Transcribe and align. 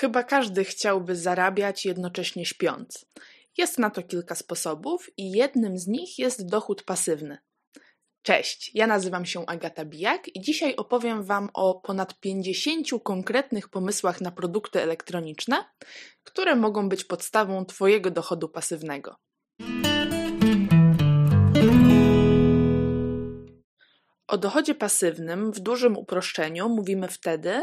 Chyba 0.00 0.24
każdy 0.24 0.64
chciałby 0.64 1.16
zarabiać 1.16 1.84
jednocześnie 1.84 2.46
śpiąc. 2.46 3.06
Jest 3.56 3.78
na 3.78 3.90
to 3.90 4.02
kilka 4.02 4.34
sposobów 4.34 5.10
i 5.16 5.30
jednym 5.30 5.78
z 5.78 5.86
nich 5.86 6.18
jest 6.18 6.48
dochód 6.48 6.82
pasywny. 6.82 7.38
Cześć, 8.22 8.70
ja 8.74 8.86
nazywam 8.86 9.26
się 9.26 9.46
Agata 9.46 9.84
Bijak 9.84 10.36
i 10.36 10.40
dzisiaj 10.40 10.76
opowiem 10.76 11.22
Wam 11.22 11.48
o 11.54 11.80
ponad 11.80 12.20
50 12.20 12.86
konkretnych 13.04 13.68
pomysłach 13.68 14.20
na 14.20 14.30
produkty 14.30 14.82
elektroniczne, 14.82 15.64
które 16.24 16.56
mogą 16.56 16.88
być 16.88 17.04
podstawą 17.04 17.64
Twojego 17.64 18.10
dochodu 18.10 18.48
pasywnego. 18.48 19.16
O 24.28 24.38
dochodzie 24.38 24.74
pasywnym 24.74 25.52
w 25.52 25.60
dużym 25.60 25.96
uproszczeniu 25.96 26.68
mówimy 26.68 27.08
wtedy, 27.08 27.62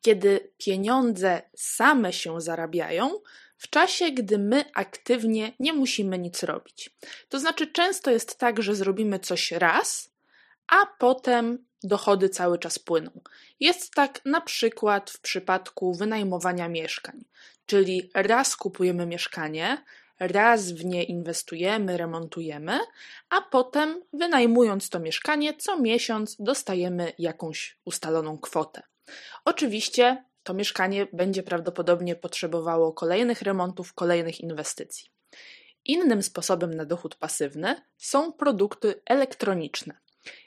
kiedy 0.00 0.50
pieniądze 0.58 1.42
same 1.56 2.12
się 2.12 2.40
zarabiają, 2.40 3.10
w 3.58 3.70
czasie, 3.70 4.10
gdy 4.10 4.38
my 4.38 4.64
aktywnie 4.74 5.52
nie 5.60 5.72
musimy 5.72 6.18
nic 6.18 6.42
robić. 6.42 6.90
To 7.28 7.38
znaczy, 7.38 7.66
często 7.66 8.10
jest 8.10 8.38
tak, 8.38 8.62
że 8.62 8.74
zrobimy 8.74 9.18
coś 9.18 9.52
raz, 9.52 10.10
a 10.68 10.86
potem 10.98 11.64
dochody 11.82 12.28
cały 12.28 12.58
czas 12.58 12.78
płyną. 12.78 13.10
Jest 13.60 13.94
tak 13.94 14.24
na 14.24 14.40
przykład 14.40 15.10
w 15.10 15.20
przypadku 15.20 15.94
wynajmowania 15.94 16.68
mieszkań, 16.68 17.24
czyli 17.66 18.10
raz 18.14 18.56
kupujemy 18.56 19.06
mieszkanie, 19.06 19.84
raz 20.20 20.72
w 20.72 20.84
nie 20.84 21.04
inwestujemy, 21.04 21.96
remontujemy, 21.96 22.78
a 23.30 23.40
potem 23.40 24.02
wynajmując 24.12 24.90
to 24.90 25.00
mieszkanie, 25.00 25.54
co 25.54 25.80
miesiąc 25.80 26.36
dostajemy 26.38 27.12
jakąś 27.18 27.78
ustaloną 27.84 28.38
kwotę. 28.38 28.82
Oczywiście 29.44 30.24
to 30.42 30.54
mieszkanie 30.54 31.06
będzie 31.12 31.42
prawdopodobnie 31.42 32.16
potrzebowało 32.16 32.92
kolejnych 32.92 33.42
remontów, 33.42 33.94
kolejnych 33.94 34.40
inwestycji. 34.40 35.10
Innym 35.84 36.22
sposobem 36.22 36.74
na 36.74 36.84
dochód 36.84 37.14
pasywny 37.14 37.82
są 37.96 38.32
produkty 38.32 39.02
elektroniczne. 39.06 39.94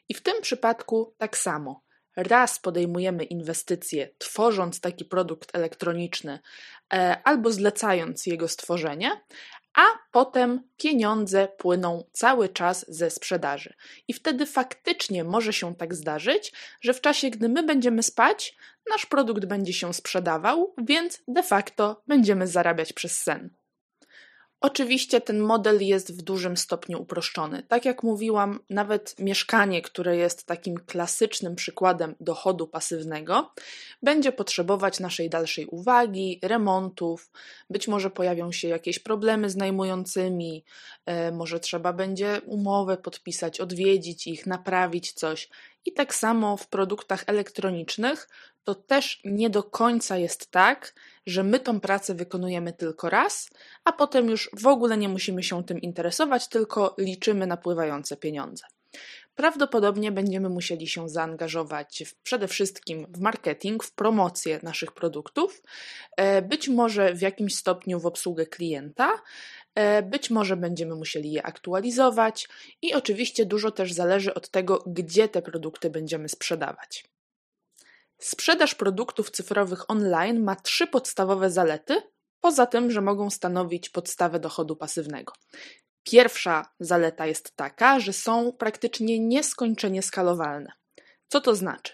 I 0.10 0.14
w 0.14 0.22
tym 0.22 0.42
przypadku 0.42 1.14
tak 1.18 1.38
samo. 1.38 1.84
Raz 2.16 2.60
podejmujemy 2.60 3.24
inwestycje, 3.24 4.10
tworząc 4.18 4.82
taki 4.82 5.06
produkt 5.06 5.56
elektroniczny 5.56 6.40
e, 6.94 7.22
albo 7.24 7.52
zlecając 7.52 8.26
jego 8.26 8.48
stworzenie, 8.48 9.12
a 9.80 9.84
potem 10.12 10.64
pieniądze 10.78 11.48
płyną 11.48 12.04
cały 12.12 12.50
czas 12.50 12.86
ze 12.88 13.10
sprzedaży. 13.10 13.74
I 14.08 14.14
wtedy 14.14 14.46
faktycznie 14.46 15.24
może 15.24 15.54
się 15.54 15.76
tak 15.76 15.96
zdarzyć, 15.96 16.54
że 16.82 16.94
w 16.94 17.02
czasie, 17.02 17.30
gdy 17.30 17.50
my 17.50 17.64
będziemy 17.64 18.04
spać, 18.04 18.56
nasz 18.90 19.06
produkt 19.06 19.46
będzie 19.46 19.74
się 19.74 19.94
sprzedawał, 19.94 20.74
więc 20.78 21.22
de 21.28 21.44
facto 21.44 22.02
będziemy 22.08 22.48
zarabiać 22.48 22.94
przez 22.94 23.18
sen. 23.18 23.50
Oczywiście 24.62 25.22
ten 25.22 25.40
model 25.40 25.82
jest 25.82 26.18
w 26.18 26.22
dużym 26.22 26.58
stopniu 26.58 27.02
uproszczony. 27.02 27.64
Tak 27.64 27.86
jak 27.86 28.04
mówiłam, 28.04 28.60
nawet 28.70 29.20
mieszkanie, 29.20 29.82
które 29.82 30.18
jest 30.18 30.46
takim 30.46 30.78
klasycznym 30.78 31.56
przykładem 31.56 32.16
dochodu 32.20 32.68
pasywnego, 32.68 33.52
będzie 34.04 34.32
potrzebować 34.32 35.00
naszej 35.00 35.30
dalszej 35.30 35.66
uwagi, 35.66 36.40
remontów, 36.44 37.32
być 37.70 37.88
może 37.88 38.10
pojawią 38.10 38.52
się 38.52 38.68
jakieś 38.68 39.00
problemy 39.00 39.50
z 39.50 39.56
najmującymi, 39.56 40.64
e, 41.06 41.32
może 41.32 41.60
trzeba 41.60 41.94
będzie 41.94 42.42
umowę 42.46 42.98
podpisać, 42.98 43.60
odwiedzić 43.60 44.28
ich, 44.28 44.46
naprawić 44.46 45.14
coś. 45.14 45.50
I 45.86 45.94
tak 45.94 46.16
samo 46.16 46.58
w 46.58 46.68
produktach 46.68 47.24
elektronicznych 47.28 48.30
to 48.64 48.76
też 48.76 49.22
nie 49.26 49.50
do 49.50 49.64
końca 49.64 50.18
jest 50.18 50.52
tak, 50.52 50.94
że 51.26 51.44
my 51.44 51.60
tą 51.60 51.80
pracę 51.80 52.16
wykonujemy 52.16 52.74
tylko 52.74 53.10
raz, 53.10 53.50
a 53.84 53.92
potem 53.92 54.30
już 54.30 54.50
w 54.54 54.68
ogóle 54.68 54.98
nie 54.98 55.10
musimy 55.10 55.44
się 55.44 55.64
tym 55.64 55.82
interesować, 55.82 56.48
tylko 56.48 56.96
liczymy 56.98 57.48
napływające 57.48 58.18
pieniądze. 58.18 58.64
Prawdopodobnie 59.36 60.12
będziemy 60.12 60.50
musieli 60.50 60.88
się 60.88 61.10
zaangażować 61.10 62.04
w, 62.08 62.16
przede 62.16 62.48
wszystkim 62.48 63.08
w 63.10 63.20
marketing, 63.20 63.84
w 63.84 63.92
promocję 63.92 64.60
naszych 64.64 64.92
produktów, 64.92 65.62
e, 66.18 66.42
być 66.42 66.70
może 66.70 67.14
w 67.14 67.22
jakimś 67.22 67.56
stopniu 67.56 68.00
w 68.00 68.06
obsługę 68.06 68.46
klienta, 68.46 69.12
być 70.04 70.30
może 70.30 70.58
będziemy 70.58 70.96
musieli 70.96 71.32
je 71.32 71.44
aktualizować 71.44 72.48
i 72.82 72.94
oczywiście 72.94 73.46
dużo 73.46 73.72
też 73.72 73.94
zależy 73.94 74.34
od 74.34 74.50
tego, 74.50 74.84
gdzie 74.88 75.30
te 75.30 75.42
produkty 75.42 75.90
będziemy 75.90 76.30
sprzedawać. 76.30 77.06
Sprzedaż 78.20 78.76
produktów 78.76 79.32
cyfrowych 79.32 79.90
online 79.90 80.44
ma 80.44 80.56
trzy 80.56 80.88
podstawowe 80.88 81.50
zalety, 81.50 82.02
poza 82.42 82.66
tym, 82.66 82.92
że 82.92 83.02
mogą 83.02 83.30
stanowić 83.30 83.90
podstawę 83.90 84.40
dochodu 84.40 84.76
pasywnego. 84.76 85.34
Pierwsza 86.04 86.72
zaleta 86.80 87.26
jest 87.26 87.56
taka, 87.56 88.00
że 88.00 88.14
są 88.14 88.54
praktycznie 88.54 89.20
nieskończenie 89.20 90.02
skalowalne. 90.02 90.72
Co 91.28 91.42
to 91.42 91.56
znaczy? 91.56 91.94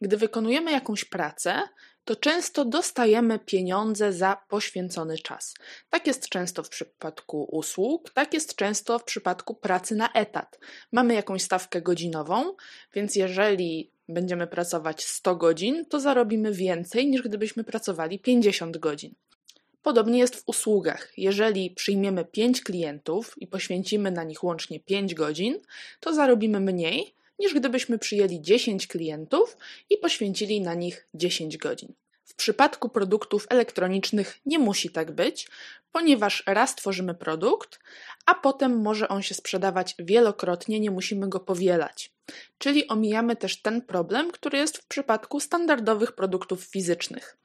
Gdy 0.00 0.16
wykonujemy 0.16 0.72
jakąś 0.72 1.04
pracę, 1.04 1.62
to 2.06 2.16
często 2.16 2.64
dostajemy 2.64 3.38
pieniądze 3.38 4.12
za 4.12 4.36
poświęcony 4.48 5.18
czas. 5.18 5.54
Tak 5.90 6.06
jest 6.06 6.28
często 6.28 6.62
w 6.62 6.68
przypadku 6.68 7.44
usług, 7.52 8.10
tak 8.10 8.34
jest 8.34 8.54
często 8.54 8.98
w 8.98 9.04
przypadku 9.04 9.54
pracy 9.54 9.94
na 9.96 10.12
etat. 10.12 10.58
Mamy 10.92 11.14
jakąś 11.14 11.42
stawkę 11.42 11.82
godzinową, 11.82 12.54
więc 12.94 13.16
jeżeli 13.16 13.90
będziemy 14.08 14.46
pracować 14.46 15.04
100 15.04 15.36
godzin, 15.36 15.84
to 15.86 16.00
zarobimy 16.00 16.52
więcej 16.52 17.06
niż 17.06 17.22
gdybyśmy 17.22 17.64
pracowali 17.64 18.18
50 18.18 18.76
godzin. 18.76 19.14
Podobnie 19.82 20.18
jest 20.18 20.36
w 20.36 20.42
usługach. 20.46 21.12
Jeżeli 21.16 21.70
przyjmiemy 21.70 22.24
5 22.24 22.60
klientów 22.60 23.34
i 23.38 23.46
poświęcimy 23.46 24.10
na 24.10 24.24
nich 24.24 24.44
łącznie 24.44 24.80
5 24.80 25.14
godzin, 25.14 25.60
to 26.00 26.14
zarobimy 26.14 26.60
mniej 26.60 27.14
niż 27.38 27.54
gdybyśmy 27.54 27.98
przyjęli 27.98 28.40
10 28.40 28.86
klientów 28.86 29.56
i 29.90 29.98
poświęcili 29.98 30.60
na 30.60 30.74
nich 30.74 31.08
10 31.14 31.56
godzin. 31.56 31.94
W 32.24 32.34
przypadku 32.34 32.88
produktów 32.88 33.46
elektronicznych 33.50 34.38
nie 34.46 34.58
musi 34.58 34.90
tak 34.90 35.12
być, 35.12 35.48
ponieważ 35.92 36.42
raz 36.46 36.74
tworzymy 36.74 37.14
produkt, 37.14 37.78
a 38.26 38.34
potem 38.34 38.80
może 38.82 39.08
on 39.08 39.22
się 39.22 39.34
sprzedawać 39.34 39.94
wielokrotnie, 39.98 40.80
nie 40.80 40.90
musimy 40.90 41.28
go 41.28 41.40
powielać. 41.40 42.12
Czyli 42.58 42.88
omijamy 42.88 43.36
też 43.36 43.62
ten 43.62 43.82
problem, 43.82 44.30
który 44.30 44.58
jest 44.58 44.78
w 44.78 44.86
przypadku 44.86 45.40
standardowych 45.40 46.12
produktów 46.12 46.64
fizycznych. 46.64 47.36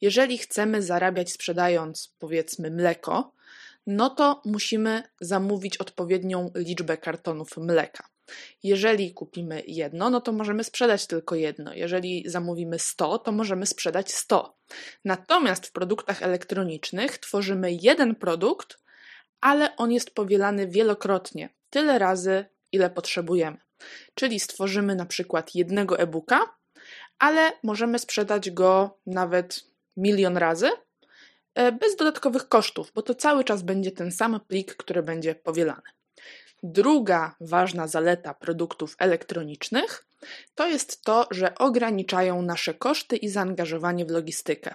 Jeżeli 0.00 0.38
chcemy 0.38 0.82
zarabiać 0.82 1.32
sprzedając, 1.32 2.14
powiedzmy, 2.18 2.70
mleko, 2.70 3.32
no 3.86 4.10
to 4.10 4.42
musimy 4.44 5.02
zamówić 5.20 5.76
odpowiednią 5.76 6.50
liczbę 6.54 6.96
kartonów 6.96 7.56
mleka. 7.56 8.08
Jeżeli 8.62 9.14
kupimy 9.14 9.62
jedno, 9.66 10.10
no 10.10 10.20
to 10.20 10.32
możemy 10.32 10.64
sprzedać 10.64 11.06
tylko 11.06 11.34
jedno. 11.34 11.74
Jeżeli 11.74 12.24
zamówimy 12.26 12.78
100, 12.78 13.18
to 13.18 13.32
możemy 13.32 13.66
sprzedać 13.66 14.12
100. 14.12 14.56
Natomiast 15.04 15.66
w 15.66 15.72
produktach 15.72 16.22
elektronicznych 16.22 17.18
tworzymy 17.18 17.72
jeden 17.72 18.14
produkt, 18.14 18.78
ale 19.40 19.76
on 19.76 19.92
jest 19.92 20.14
powielany 20.14 20.66
wielokrotnie, 20.66 21.48
tyle 21.70 21.98
razy, 21.98 22.44
ile 22.72 22.90
potrzebujemy. 22.90 23.58
Czyli 24.14 24.40
stworzymy 24.40 24.94
na 24.94 25.06
przykład 25.06 25.54
jednego 25.54 25.98
e-booka, 25.98 26.40
ale 27.18 27.52
możemy 27.62 27.98
sprzedać 27.98 28.50
go 28.50 28.98
nawet 29.06 29.64
milion 29.96 30.36
razy 30.36 30.70
e, 31.54 31.72
bez 31.72 31.96
dodatkowych 31.96 32.48
kosztów, 32.48 32.92
bo 32.94 33.02
to 33.02 33.14
cały 33.14 33.44
czas 33.44 33.62
będzie 33.62 33.90
ten 33.90 34.12
sam 34.12 34.40
plik, 34.48 34.76
który 34.76 35.02
będzie 35.02 35.34
powielany. 35.34 35.82
Druga 36.62 37.34
ważna 37.40 37.86
zaleta 37.86 38.34
produktów 38.34 38.96
elektronicznych 38.98 40.06
to 40.54 40.68
jest 40.68 41.02
to, 41.04 41.26
że 41.30 41.54
ograniczają 41.54 42.42
nasze 42.42 42.74
koszty 42.74 43.16
i 43.16 43.28
zaangażowanie 43.28 44.06
w 44.06 44.10
logistykę. 44.10 44.74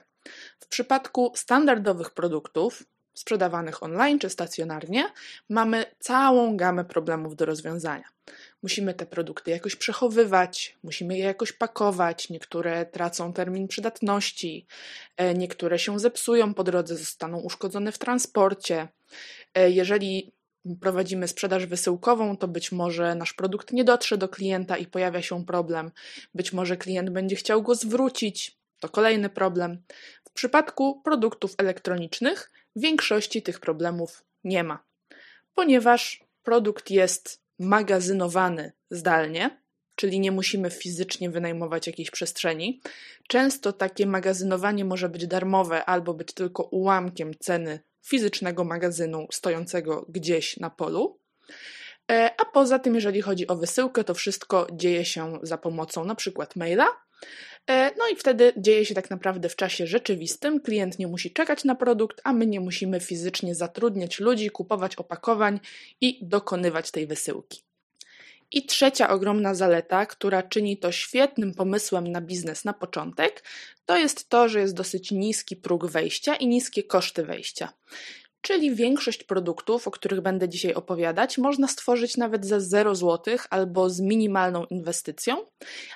W 0.59 0.67
przypadku 0.67 1.31
standardowych 1.35 2.11
produktów, 2.11 2.83
sprzedawanych 3.13 3.83
online 3.83 4.19
czy 4.19 4.29
stacjonarnie, 4.29 5.11
mamy 5.49 5.85
całą 5.99 6.57
gamę 6.57 6.85
problemów 6.85 7.35
do 7.35 7.45
rozwiązania. 7.45 8.03
Musimy 8.63 8.93
te 8.93 9.05
produkty 9.05 9.51
jakoś 9.51 9.75
przechowywać, 9.75 10.77
musimy 10.83 11.17
je 11.17 11.23
jakoś 11.23 11.51
pakować, 11.51 12.29
niektóre 12.29 12.85
tracą 12.85 13.33
termin 13.33 13.67
przydatności, 13.67 14.67
e, 15.17 15.33
niektóre 15.33 15.79
się 15.79 15.99
zepsują 15.99 16.53
po 16.53 16.63
drodze, 16.63 16.97
zostaną 16.97 17.39
uszkodzone 17.39 17.91
w 17.91 17.97
transporcie. 17.97 18.87
E, 19.53 19.69
jeżeli 19.69 20.31
prowadzimy 20.81 21.27
sprzedaż 21.27 21.65
wysyłkową, 21.65 22.37
to 22.37 22.47
być 22.47 22.71
może 22.71 23.15
nasz 23.15 23.33
produkt 23.33 23.73
nie 23.73 23.83
dotrze 23.83 24.17
do 24.17 24.29
klienta 24.29 24.77
i 24.77 24.85
pojawia 24.85 25.21
się 25.21 25.45
problem. 25.45 25.91
Być 26.35 26.53
może 26.53 26.77
klient 26.77 27.09
będzie 27.09 27.35
chciał 27.35 27.63
go 27.63 27.75
zwrócić, 27.75 28.57
to 28.79 28.89
kolejny 28.89 29.29
problem. 29.29 29.81
W 30.29 30.31
przypadku 30.31 31.01
produktów 31.01 31.55
elektronicznych 31.57 32.51
większości 32.75 33.41
tych 33.41 33.59
problemów 33.59 34.23
nie 34.43 34.63
ma, 34.63 34.83
ponieważ 35.55 36.23
produkt 36.43 36.91
jest 36.91 37.41
magazynowany 37.59 38.71
zdalnie, 38.89 39.65
czyli 39.95 40.19
nie 40.19 40.31
musimy 40.31 40.69
fizycznie 40.69 41.29
wynajmować 41.29 41.87
jakiejś 41.87 42.11
przestrzeni. 42.11 42.81
Często 43.27 43.73
takie 43.73 44.05
magazynowanie 44.05 44.85
może 44.85 45.09
być 45.09 45.27
darmowe 45.27 45.85
albo 45.85 46.13
być 46.13 46.33
tylko 46.33 46.63
ułamkiem 46.63 47.31
ceny 47.39 47.79
fizycznego 48.05 48.63
magazynu 48.63 49.27
stojącego 49.31 50.05
gdzieś 50.09 50.57
na 50.57 50.69
polu. 50.69 51.19
E, 52.11 52.31
a 52.41 52.45
poza 52.45 52.79
tym, 52.79 52.95
jeżeli 52.95 53.21
chodzi 53.21 53.47
o 53.47 53.55
wysyłkę, 53.55 54.03
to 54.03 54.13
wszystko 54.13 54.67
dzieje 54.73 55.05
się 55.05 55.39
za 55.43 55.57
pomocą 55.57 56.05
na 56.05 56.15
przykład 56.15 56.55
maila. 56.55 56.87
E, 57.69 57.91
no 57.97 58.07
i 58.07 58.15
wtedy 58.15 58.53
dzieje 58.57 58.85
się 58.85 58.95
tak 58.95 59.09
naprawdę 59.09 59.49
w 59.49 59.55
czasie 59.55 59.87
rzeczywistym. 59.87 60.61
Klient 60.61 60.99
nie 60.99 61.07
musi 61.07 61.31
czekać 61.31 61.63
na 61.63 61.75
produkt, 61.75 62.21
a 62.23 62.33
my 62.33 62.47
nie 62.47 62.59
musimy 62.59 62.99
fizycznie 62.99 63.55
zatrudniać 63.55 64.19
ludzi, 64.19 64.49
kupować 64.49 64.95
opakowań 64.95 65.59
i 66.01 66.19
dokonywać 66.21 66.91
tej 66.91 67.07
wysyłki. 67.07 67.61
I 68.55 68.65
trzecia 68.65 69.09
ogromna 69.09 69.53
zaleta, 69.53 70.05
która 70.05 70.43
czyni 70.43 70.77
to 70.77 70.91
świetnym 70.91 71.53
pomysłem 71.53 72.07
na 72.07 72.21
biznes 72.21 72.65
na 72.65 72.73
początek, 72.73 73.43
to 73.85 73.97
jest 73.97 74.29
to, 74.29 74.49
że 74.49 74.59
jest 74.59 74.75
dosyć 74.75 75.11
niski 75.11 75.55
próg 75.55 75.85
wejścia 75.85 76.35
i 76.35 76.47
niskie 76.47 76.83
koszty 76.83 77.25
wejścia 77.25 77.73
czyli 78.45 78.75
większość 78.75 79.23
produktów, 79.23 79.87
o 79.87 79.91
których 79.91 80.21
będę 80.21 80.49
dzisiaj 80.49 80.73
opowiadać, 80.73 81.37
można 81.37 81.67
stworzyć 81.67 82.17
nawet 82.17 82.45
za 82.45 82.59
0 82.59 82.95
zł 82.95 83.37
albo 83.49 83.89
z 83.89 83.99
minimalną 83.99 84.65
inwestycją, 84.65 85.37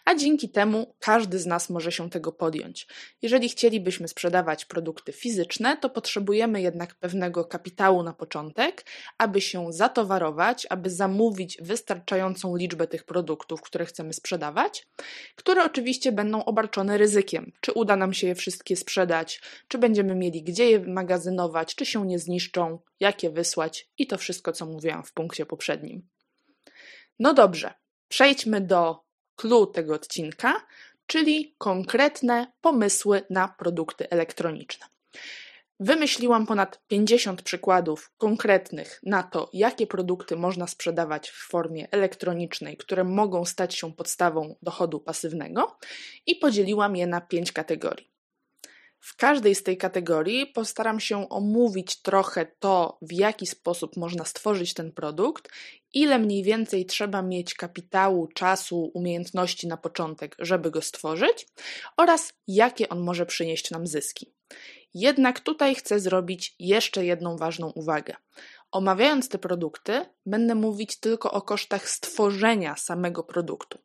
a 0.05 0.15
dzięki 0.15 0.49
temu 0.49 0.95
każdy 0.99 1.39
z 1.39 1.45
nas 1.45 1.69
może 1.69 1.91
się 1.91 2.09
tego 2.09 2.31
podjąć. 2.31 2.87
Jeżeli 3.21 3.49
chcielibyśmy 3.49 4.07
sprzedawać 4.07 4.65
produkty 4.65 5.11
fizyczne, 5.11 5.77
to 5.77 5.89
potrzebujemy 5.89 6.61
jednak 6.61 6.95
pewnego 6.95 7.45
kapitału 7.45 8.03
na 8.03 8.13
początek, 8.13 8.85
aby 9.17 9.41
się 9.41 9.73
zatowarować, 9.73 10.67
aby 10.69 10.89
zamówić 10.89 11.57
wystarczającą 11.61 12.55
liczbę 12.55 12.87
tych 12.87 13.03
produktów, 13.03 13.61
które 13.61 13.85
chcemy 13.85 14.13
sprzedawać, 14.13 14.87
które 15.35 15.65
oczywiście 15.65 16.11
będą 16.11 16.45
obarczone 16.45 16.97
ryzykiem. 16.97 17.51
Czy 17.61 17.71
uda 17.71 17.95
nam 17.95 18.13
się 18.13 18.27
je 18.27 18.35
wszystkie 18.35 18.75
sprzedać, 18.75 19.41
czy 19.67 19.77
będziemy 19.77 20.15
mieli 20.15 20.43
gdzie 20.43 20.69
je 20.69 20.79
magazynować, 20.79 21.75
czy 21.75 21.85
się 21.85 22.07
nie 22.07 22.19
zniszczą 22.19 22.38
zniszczą, 22.39 22.79
jakie 22.99 23.29
wysłać 23.29 23.89
i 23.97 24.07
to 24.07 24.17
wszystko, 24.17 24.51
co 24.51 24.65
mówiłam 24.65 25.03
w 25.03 25.13
punkcie 25.13 25.45
poprzednim. 25.45 26.07
No 27.19 27.33
dobrze, 27.33 27.73
przejdźmy 28.07 28.61
do 28.61 29.03
clue 29.35 29.67
tego 29.67 29.93
odcinka, 29.93 30.65
czyli 31.05 31.55
konkretne 31.57 32.51
pomysły 32.61 33.21
na 33.29 33.47
produkty 33.47 34.09
elektroniczne. 34.09 34.85
Wymyśliłam 35.79 36.45
ponad 36.45 36.81
50 36.87 37.41
przykładów 37.41 38.11
konkretnych 38.17 38.99
na 39.03 39.23
to, 39.23 39.49
jakie 39.53 39.87
produkty 39.87 40.35
można 40.35 40.67
sprzedawać 40.67 41.29
w 41.29 41.47
formie 41.49 41.87
elektronicznej, 41.91 42.77
które 42.77 43.03
mogą 43.03 43.45
stać 43.45 43.75
się 43.75 43.93
podstawą 43.93 44.55
dochodu 44.61 44.99
pasywnego, 44.99 45.77
i 46.25 46.35
podzieliłam 46.35 46.95
je 46.95 47.07
na 47.07 47.21
pięć 47.21 47.51
kategorii. 47.51 48.08
W 48.99 49.15
każdej 49.15 49.55
z 49.55 49.63
tej 49.63 49.77
kategorii 49.77 50.47
postaram 50.47 50.99
się 50.99 51.29
omówić 51.29 52.01
trochę 52.01 52.45
to, 52.59 52.97
w 53.01 53.13
jaki 53.13 53.47
sposób 53.47 53.97
można 53.97 54.25
stworzyć 54.25 54.73
ten 54.73 54.91
produkt, 54.91 55.49
ile 55.93 56.19
mniej 56.19 56.43
więcej 56.43 56.85
trzeba 56.85 57.21
mieć 57.21 57.53
kapitału, 57.53 58.27
czasu, 58.27 58.91
umiejętności 58.93 59.67
na 59.67 59.77
początek, 59.77 60.35
żeby 60.39 60.71
go 60.71 60.81
stworzyć 60.81 61.47
oraz 61.97 62.33
jakie 62.47 62.89
on 62.89 62.99
może 62.99 63.25
przynieść 63.25 63.71
nam 63.71 63.87
zyski. 63.87 64.33
Jednak 64.93 65.39
tutaj 65.39 65.75
chcę 65.75 65.99
zrobić 65.99 66.55
jeszcze 66.59 67.05
jedną 67.05 67.37
ważną 67.37 67.69
uwagę. 67.69 68.15
Omawiając 68.71 69.29
te 69.29 69.37
produkty, 69.37 70.05
będę 70.25 70.55
mówić 70.55 70.99
tylko 70.99 71.31
o 71.31 71.41
kosztach 71.41 71.89
stworzenia 71.89 72.75
samego 72.75 73.23
produktu. 73.23 73.79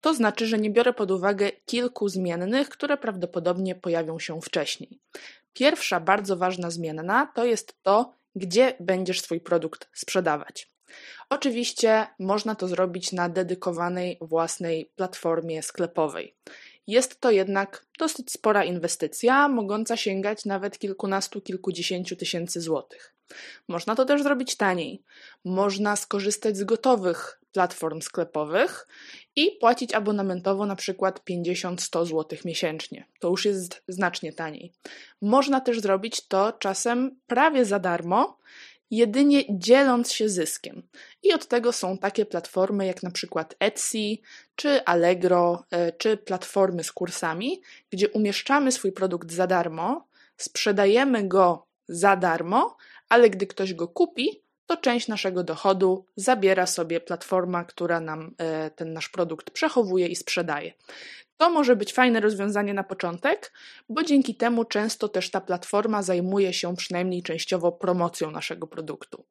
To 0.00 0.14
znaczy, 0.14 0.46
że 0.46 0.58
nie 0.58 0.70
biorę 0.70 0.92
pod 0.92 1.10
uwagę 1.10 1.50
kilku 1.66 2.08
zmiennych, 2.08 2.68
które 2.68 2.96
prawdopodobnie 2.96 3.74
pojawią 3.74 4.18
się 4.18 4.40
wcześniej. 4.40 5.00
Pierwsza 5.52 6.00
bardzo 6.00 6.36
ważna 6.36 6.70
zmienna 6.70 7.32
to 7.34 7.44
jest 7.44 7.82
to, 7.82 8.12
gdzie 8.34 8.74
będziesz 8.80 9.20
swój 9.20 9.40
produkt 9.40 9.88
sprzedawać. 9.92 10.70
Oczywiście 11.30 12.06
można 12.18 12.54
to 12.54 12.68
zrobić 12.68 13.12
na 13.12 13.28
dedykowanej 13.28 14.18
własnej 14.20 14.90
platformie 14.96 15.62
sklepowej. 15.62 16.34
Jest 16.86 17.20
to 17.20 17.30
jednak 17.30 17.86
dosyć 17.98 18.32
spora 18.32 18.64
inwestycja, 18.64 19.48
mogąca 19.48 19.96
sięgać 19.96 20.44
nawet 20.44 20.78
kilkunastu, 20.78 21.40
kilkudziesięciu 21.40 22.16
tysięcy 22.16 22.60
złotych. 22.60 23.15
Można 23.68 23.94
to 23.94 24.04
też 24.04 24.22
zrobić 24.22 24.56
taniej. 24.56 25.02
Można 25.44 25.96
skorzystać 25.96 26.56
z 26.56 26.64
gotowych 26.64 27.40
platform 27.52 28.00
sklepowych 28.00 28.86
i 29.36 29.50
płacić 29.60 29.94
abonamentowo 29.94 30.66
na 30.66 30.76
przykład 30.76 31.20
50-100 31.30 32.06
zł 32.06 32.38
miesięcznie. 32.44 33.06
To 33.20 33.28
już 33.28 33.44
jest 33.44 33.82
znacznie 33.88 34.32
taniej. 34.32 34.72
Można 35.22 35.60
też 35.60 35.80
zrobić 35.80 36.28
to 36.28 36.52
czasem 36.52 37.20
prawie 37.26 37.64
za 37.64 37.78
darmo, 37.78 38.38
jedynie 38.90 39.44
dzieląc 39.50 40.12
się 40.12 40.28
zyskiem. 40.28 40.82
I 41.22 41.32
od 41.32 41.48
tego 41.48 41.72
są 41.72 41.98
takie 41.98 42.26
platformy 42.26 42.86
jak 42.86 43.02
na 43.02 43.10
przykład 43.10 43.54
Etsy, 43.58 44.16
czy 44.56 44.84
Allegro, 44.84 45.64
e, 45.70 45.92
czy 45.92 46.16
platformy 46.16 46.84
z 46.84 46.92
kursami, 46.92 47.60
gdzie 47.90 48.08
umieszczamy 48.08 48.72
swój 48.72 48.92
produkt 48.92 49.32
za 49.32 49.46
darmo, 49.46 50.08
sprzedajemy 50.36 51.28
go 51.28 51.66
za 51.88 52.16
darmo, 52.16 52.76
ale 53.08 53.30
gdy 53.30 53.46
ktoś 53.46 53.74
go 53.74 53.88
kupi, 53.88 54.42
to 54.66 54.76
część 54.76 55.08
naszego 55.08 55.44
dochodu 55.44 56.04
zabiera 56.16 56.66
sobie 56.66 57.00
platforma, 57.00 57.64
która 57.64 58.00
nam 58.00 58.34
e, 58.38 58.70
ten 58.70 58.92
nasz 58.92 59.08
produkt 59.08 59.50
przechowuje 59.50 60.06
i 60.06 60.16
sprzedaje. 60.16 60.72
To 61.36 61.50
może 61.50 61.76
być 61.76 61.92
fajne 61.92 62.20
rozwiązanie 62.20 62.74
na 62.74 62.84
początek, 62.84 63.52
bo 63.88 64.02
dzięki 64.02 64.34
temu 64.34 64.64
często 64.64 65.08
też 65.08 65.30
ta 65.30 65.40
platforma 65.40 66.02
zajmuje 66.02 66.52
się 66.52 66.76
przynajmniej 66.76 67.22
częściowo 67.22 67.72
promocją 67.72 68.30
naszego 68.30 68.66
produktu. 68.66 69.24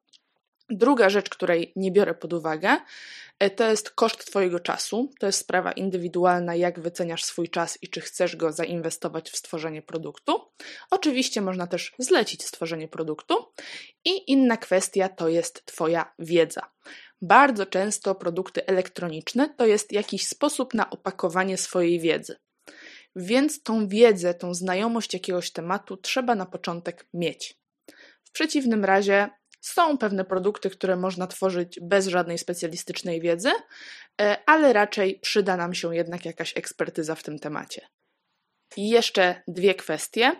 Druga 0.69 1.09
rzecz, 1.09 1.29
której 1.29 1.73
nie 1.75 1.91
biorę 1.91 2.13
pod 2.13 2.33
uwagę, 2.33 2.77
e, 3.39 3.50
to 3.50 3.69
jest 3.69 3.89
koszt 3.89 4.25
Twojego 4.25 4.59
czasu. 4.59 5.12
To 5.19 5.25
jest 5.25 5.39
sprawa 5.39 5.71
indywidualna, 5.71 6.56
jak 6.56 6.79
wyceniasz 6.79 7.23
swój 7.23 7.50
czas 7.50 7.77
i 7.81 7.88
czy 7.88 8.01
chcesz 8.01 8.35
go 8.35 8.51
zainwestować 8.51 9.31
w 9.31 9.38
stworzenie 9.38 9.81
produktu. 9.81 10.41
Oczywiście 10.91 11.41
można 11.41 11.67
też 11.67 11.94
zlecić 12.00 12.45
stworzenie 12.45 12.88
produktu. 12.88 13.35
I 14.06 14.31
inna 14.31 14.57
kwestia 14.57 15.09
to 15.09 15.29
jest 15.29 15.65
Twoja 15.65 16.13
wiedza. 16.19 16.62
Bardzo 17.21 17.65
często 17.65 18.15
produkty 18.15 18.65
elektroniczne 18.65 19.50
to 19.57 19.65
jest 19.65 19.91
jakiś 19.91 20.27
sposób 20.27 20.73
na 20.73 20.89
opakowanie 20.89 21.57
swojej 21.57 22.00
wiedzy. 22.00 22.35
Więc 23.15 23.63
tą 23.63 23.88
wiedzę, 23.88 24.33
tą 24.33 24.53
znajomość 24.53 25.13
jakiegoś 25.13 25.51
tematu 25.51 25.97
trzeba 25.97 26.35
na 26.35 26.45
początek 26.45 27.07
mieć. 27.13 27.60
W 28.24 28.31
przeciwnym 28.31 28.86
razie 28.86 29.29
są 29.67 29.98
pewne 29.98 30.25
produkty, 30.25 30.69
które 30.69 30.95
można 30.95 31.27
tworzyć 31.27 31.79
bez 31.81 32.07
żadnej 32.07 32.38
specjalistycznej 32.38 33.22
wiedzy, 33.22 33.51
e, 34.22 34.38
ale 34.45 34.74
raczej 34.74 35.19
przyda 35.19 35.57
nam 35.57 35.74
się 35.74 35.95
jednak 35.95 36.25
jakaś 36.25 36.57
ekspertyza 36.57 37.15
w 37.15 37.24
tym 37.24 37.39
temacie. 37.39 37.81
I 38.77 38.89
jeszcze 38.89 39.43
dwie 39.48 39.75
kwestie. 39.75 40.31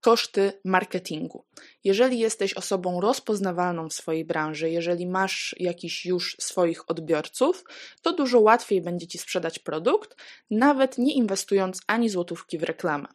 Koszty 0.00 0.52
marketingu. 0.64 1.44
Jeżeli 1.84 2.18
jesteś 2.18 2.54
osobą 2.54 3.00
rozpoznawalną 3.00 3.88
w 3.88 3.94
swojej 3.94 4.24
branży, 4.24 4.70
jeżeli 4.70 5.06
masz 5.06 5.54
jakiś 5.58 6.06
już 6.06 6.36
swoich 6.40 6.90
odbiorców, 6.90 7.64
to 8.02 8.12
dużo 8.12 8.40
łatwiej 8.40 8.82
będzie 8.82 9.06
ci 9.06 9.18
sprzedać 9.18 9.58
produkt, 9.58 10.16
nawet 10.50 10.98
nie 10.98 11.14
inwestując 11.14 11.80
ani 11.86 12.08
złotówki 12.08 12.58
w 12.58 12.62
reklamę. 12.62 13.08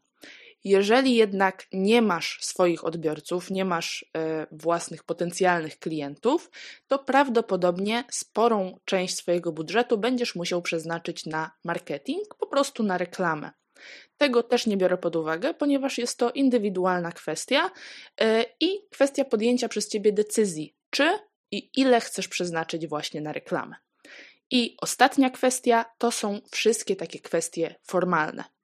Jeżeli 0.67 1.15
jednak 1.15 1.67
nie 1.73 2.01
masz 2.01 2.39
swoich 2.41 2.85
odbiorców, 2.85 3.51
nie 3.51 3.65
masz 3.65 4.05
e, 4.17 4.47
własnych 4.51 5.03
potencjalnych 5.03 5.79
klientów, 5.79 6.51
to 6.87 6.99
prawdopodobnie 6.99 8.03
sporą 8.11 8.79
część 8.85 9.15
swojego 9.15 9.51
budżetu 9.51 9.97
będziesz 9.97 10.35
musiał 10.35 10.61
przeznaczyć 10.61 11.25
na 11.25 11.51
marketing, 11.63 12.35
po 12.39 12.47
prostu 12.47 12.83
na 12.83 12.97
reklamę. 12.97 13.51
Tego 14.17 14.43
też 14.43 14.67
nie 14.67 14.77
biorę 14.77 14.97
pod 14.97 15.15
uwagę, 15.15 15.53
ponieważ 15.53 15.97
jest 15.97 16.17
to 16.19 16.31
indywidualna 16.31 17.11
kwestia 17.11 17.71
e, 18.21 18.45
i 18.59 18.87
kwestia 18.91 19.25
podjęcia 19.25 19.69
przez 19.69 19.89
ciebie 19.89 20.13
decyzji, 20.13 20.75
czy 20.89 21.09
i 21.51 21.69
ile 21.75 22.01
chcesz 22.01 22.27
przeznaczyć 22.27 22.87
właśnie 22.87 23.21
na 23.21 23.33
reklamę. 23.33 23.75
I 24.51 24.75
ostatnia 24.81 25.29
kwestia 25.29 25.85
to 25.97 26.11
są 26.11 26.39
wszystkie 26.51 26.95
takie 26.95 27.19
kwestie 27.19 27.75
formalne. 27.83 28.56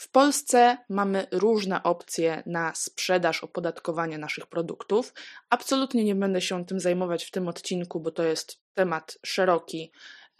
W 0.00 0.10
Polsce 0.10 0.76
mamy 0.88 1.26
różne 1.30 1.82
opcje 1.82 2.42
na 2.46 2.74
sprzedaż, 2.74 3.44
opodatkowanie 3.44 4.18
naszych 4.18 4.46
produktów. 4.46 5.14
Absolutnie 5.50 6.04
nie 6.04 6.14
będę 6.14 6.40
się 6.40 6.66
tym 6.66 6.80
zajmować 6.80 7.24
w 7.24 7.30
tym 7.30 7.48
odcinku, 7.48 8.00
bo 8.00 8.10
to 8.10 8.22
jest 8.22 8.60
temat 8.74 9.18
szeroki 9.26 9.92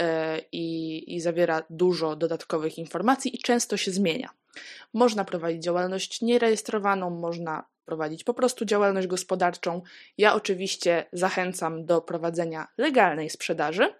e, 0.02 0.38
i, 0.52 1.14
i 1.14 1.20
zawiera 1.20 1.62
dużo 1.70 2.16
dodatkowych 2.16 2.78
informacji 2.78 3.36
i 3.36 3.38
często 3.38 3.76
się 3.76 3.90
zmienia. 3.90 4.30
Można 4.94 5.24
prowadzić 5.24 5.62
działalność 5.62 6.22
nierejestrowaną, 6.22 7.10
można 7.10 7.64
prowadzić 7.84 8.24
po 8.24 8.34
prostu 8.34 8.64
działalność 8.64 9.06
gospodarczą. 9.06 9.82
Ja 10.18 10.34
oczywiście 10.34 11.06
zachęcam 11.12 11.84
do 11.86 12.00
prowadzenia 12.00 12.68
legalnej 12.78 13.30
sprzedaży. 13.30 13.94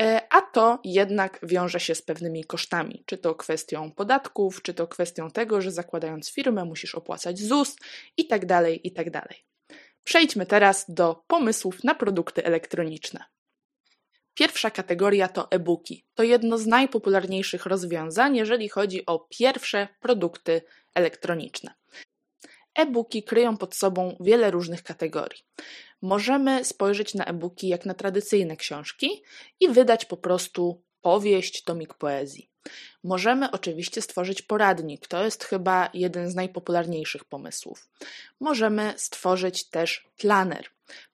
E, 0.00 0.20
a 0.30 0.42
to 0.42 0.78
jednak 0.84 1.40
wiąże 1.42 1.80
się 1.80 1.94
z 1.94 2.02
pewnymi 2.02 2.44
kosztami, 2.44 3.02
czy 3.06 3.18
to 3.18 3.34
kwestią 3.34 3.92
podatków, 3.92 4.62
czy 4.62 4.74
to 4.74 4.86
kwestią 4.86 5.30
tego, 5.30 5.60
że 5.60 5.72
zakładając 5.72 6.30
firmę 6.30 6.64
musisz 6.64 6.94
opłacać 6.94 7.38
ZUS 7.38 7.76
i 8.16 8.26
tak 8.26 8.46
dalej, 8.46 8.86
i 8.88 8.92
tak. 8.92 9.06
Przejdźmy 10.04 10.46
teraz 10.46 10.84
do 10.88 11.24
pomysłów 11.26 11.84
na 11.84 11.94
produkty 11.94 12.44
elektroniczne. 12.44 13.24
Pierwsza 14.34 14.70
kategoria 14.70 15.28
to 15.28 15.50
e-booki. 15.50 16.06
To 16.14 16.22
jedno 16.22 16.58
z 16.58 16.66
najpopularniejszych 16.66 17.66
rozwiązań, 17.66 18.36
jeżeli 18.36 18.68
chodzi 18.68 19.06
o 19.06 19.18
pierwsze 19.18 19.88
produkty 20.00 20.62
elektroniczne. 20.94 21.74
E-booki 22.74 23.22
kryją 23.22 23.56
pod 23.56 23.74
sobą 23.74 24.16
wiele 24.20 24.50
różnych 24.50 24.82
kategorii. 24.82 25.42
Możemy 26.02 26.64
spojrzeć 26.64 27.14
na 27.14 27.24
e-booki 27.24 27.68
jak 27.68 27.86
na 27.86 27.94
tradycyjne 27.94 28.56
książki 28.56 29.22
i 29.60 29.68
wydać 29.68 30.04
po 30.04 30.16
prostu 30.16 30.82
powieść, 31.00 31.64
tomik 31.64 31.94
poezji. 31.94 32.50
Możemy 33.04 33.50
oczywiście 33.50 34.02
stworzyć 34.02 34.42
poradnik, 34.42 35.06
to 35.06 35.24
jest 35.24 35.44
chyba 35.44 35.90
jeden 35.94 36.30
z 36.30 36.34
najpopularniejszych 36.34 37.24
pomysłów. 37.24 37.88
Możemy 38.40 38.94
stworzyć 38.96 39.68
też 39.68 40.08
planer. 40.16 40.66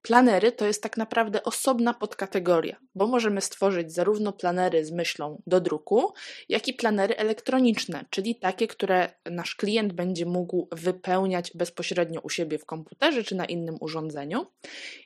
Planery 0.02 0.52
to 0.52 0.66
jest 0.66 0.83
tak 0.83 0.97
naprawdę 0.97 1.42
osobna 1.42 1.95
podkategoria, 1.95 2.76
bo 2.95 3.06
możemy 3.06 3.40
stworzyć 3.40 3.92
zarówno 3.92 4.33
planery 4.33 4.85
z 4.85 4.92
myślą 4.92 5.42
do 5.47 5.61
druku, 5.61 6.12
jak 6.49 6.68
i 6.68 6.75
planery 6.75 7.16
elektroniczne, 7.16 8.04
czyli 8.11 8.38
takie, 8.38 8.66
które 8.66 9.12
nasz 9.30 9.54
klient 9.54 9.92
będzie 9.92 10.26
mógł 10.26 10.68
wypełniać 10.73 11.50
bezpośrednio 11.54 12.21
u 12.21 12.30
siebie 12.30 12.59
w 12.59 12.66
komputerze 12.66 13.25
czy 13.25 13.35
na 13.35 13.45
innym 13.45 13.76
urządzeniu. 13.80 14.47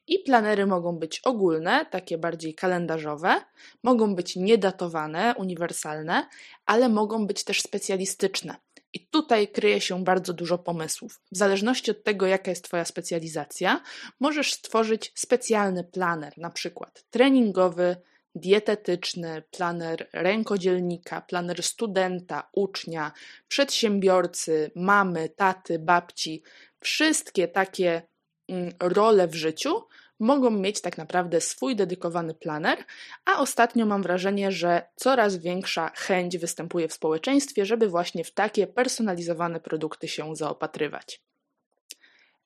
I 0.07 0.19
planery 0.19 0.67
mogą 0.67 0.99
być 0.99 1.21
ogólne, 1.21 1.87
takie 1.91 2.19
bardziej 2.19 2.55
kalendarzowe, 2.55 3.41
mogą 3.83 4.15
być 4.15 4.37
niedatowane, 4.37 5.35
uniwersalne, 5.39 6.27
ale 6.67 6.89
mogą 6.89 7.27
być 7.27 7.45
też 7.45 7.63
specjalistyczne. 7.63 8.57
I 8.93 9.07
tutaj 9.07 9.49
kryje 9.49 9.81
się 9.81 10.05
bardzo 10.05 10.33
dużo 10.33 10.59
pomysłów. 10.59 11.21
W 11.33 11.37
zależności 11.37 11.91
od 11.91 12.05
tego, 12.05 12.27
jaka 12.27 12.51
jest 12.51 12.65
Twoja 12.65 12.85
specjalizacja, 12.85 13.83
możesz 14.21 14.53
stworzyć 14.53 15.13
specjalny 15.15 15.85
planer, 15.85 16.39
na 16.39 16.51
przykład 16.51 17.05
treningowy, 17.11 17.97
dietetyczny, 18.35 19.43
planer 19.51 20.09
rękodzielnika, 20.13 21.21
planer 21.21 21.63
studenta, 21.63 22.49
ucznia, 22.53 23.13
przedsiębiorcy, 23.49 24.71
mamy, 24.75 25.29
taty, 25.29 25.79
babci. 25.79 26.43
Wszystkie 26.81 27.49
takie 27.49 28.03
mm, 28.49 28.73
role 28.81 29.29
w 29.29 29.35
życiu 29.35 29.83
mogą 30.21 30.51
mieć 30.51 30.81
tak 30.81 30.99
naprawdę 30.99 31.41
swój 31.41 31.77
dedykowany 31.77 32.35
planer, 32.35 32.85
a 33.25 33.41
ostatnio 33.41 33.87
mam 33.87 34.03
wrażenie, 34.03 34.53
że 34.53 34.83
coraz 34.97 35.37
większa 35.37 35.91
chęć 35.95 36.39
występuje 36.39 36.89
w 36.89 36.93
społeczeństwie, 36.93 37.67
żeby 37.67 37.89
właśnie 37.89 38.25
w 38.25 38.33
takie 38.33 38.67
personalizowane 38.67 39.61
produkty 39.61 40.09
się 40.09 40.37
zaopatrywać. 40.37 41.23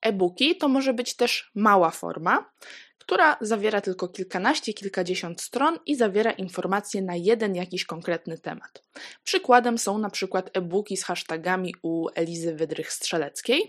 E-booki 0.01 0.57
to 0.57 0.69
może 0.69 0.95
być 0.95 1.17
też 1.17 1.51
mała 1.55 1.91
forma, 1.91 2.51
która 2.99 3.37
zawiera 3.41 3.81
tylko 3.81 4.09
kilkanaście, 4.09 4.73
kilkadziesiąt 4.73 5.41
stron 5.41 5.79
i 5.87 5.97
zawiera 5.97 6.31
informacje 6.31 7.03
na 7.03 7.17
jeden 7.17 7.55
jakiś 7.55 7.85
konkretny 7.85 8.39
temat. 8.39 8.83
Przykładem 9.25 9.79
są 9.79 9.99
na 9.99 10.11
przykład 10.11 10.51
e-booki 10.57 10.97
z 10.97 11.05
hashtagami 11.05 11.75
u 11.83 12.09
Elizy 12.15 12.55
Wydrych-Strzeleckiej, 12.55 13.61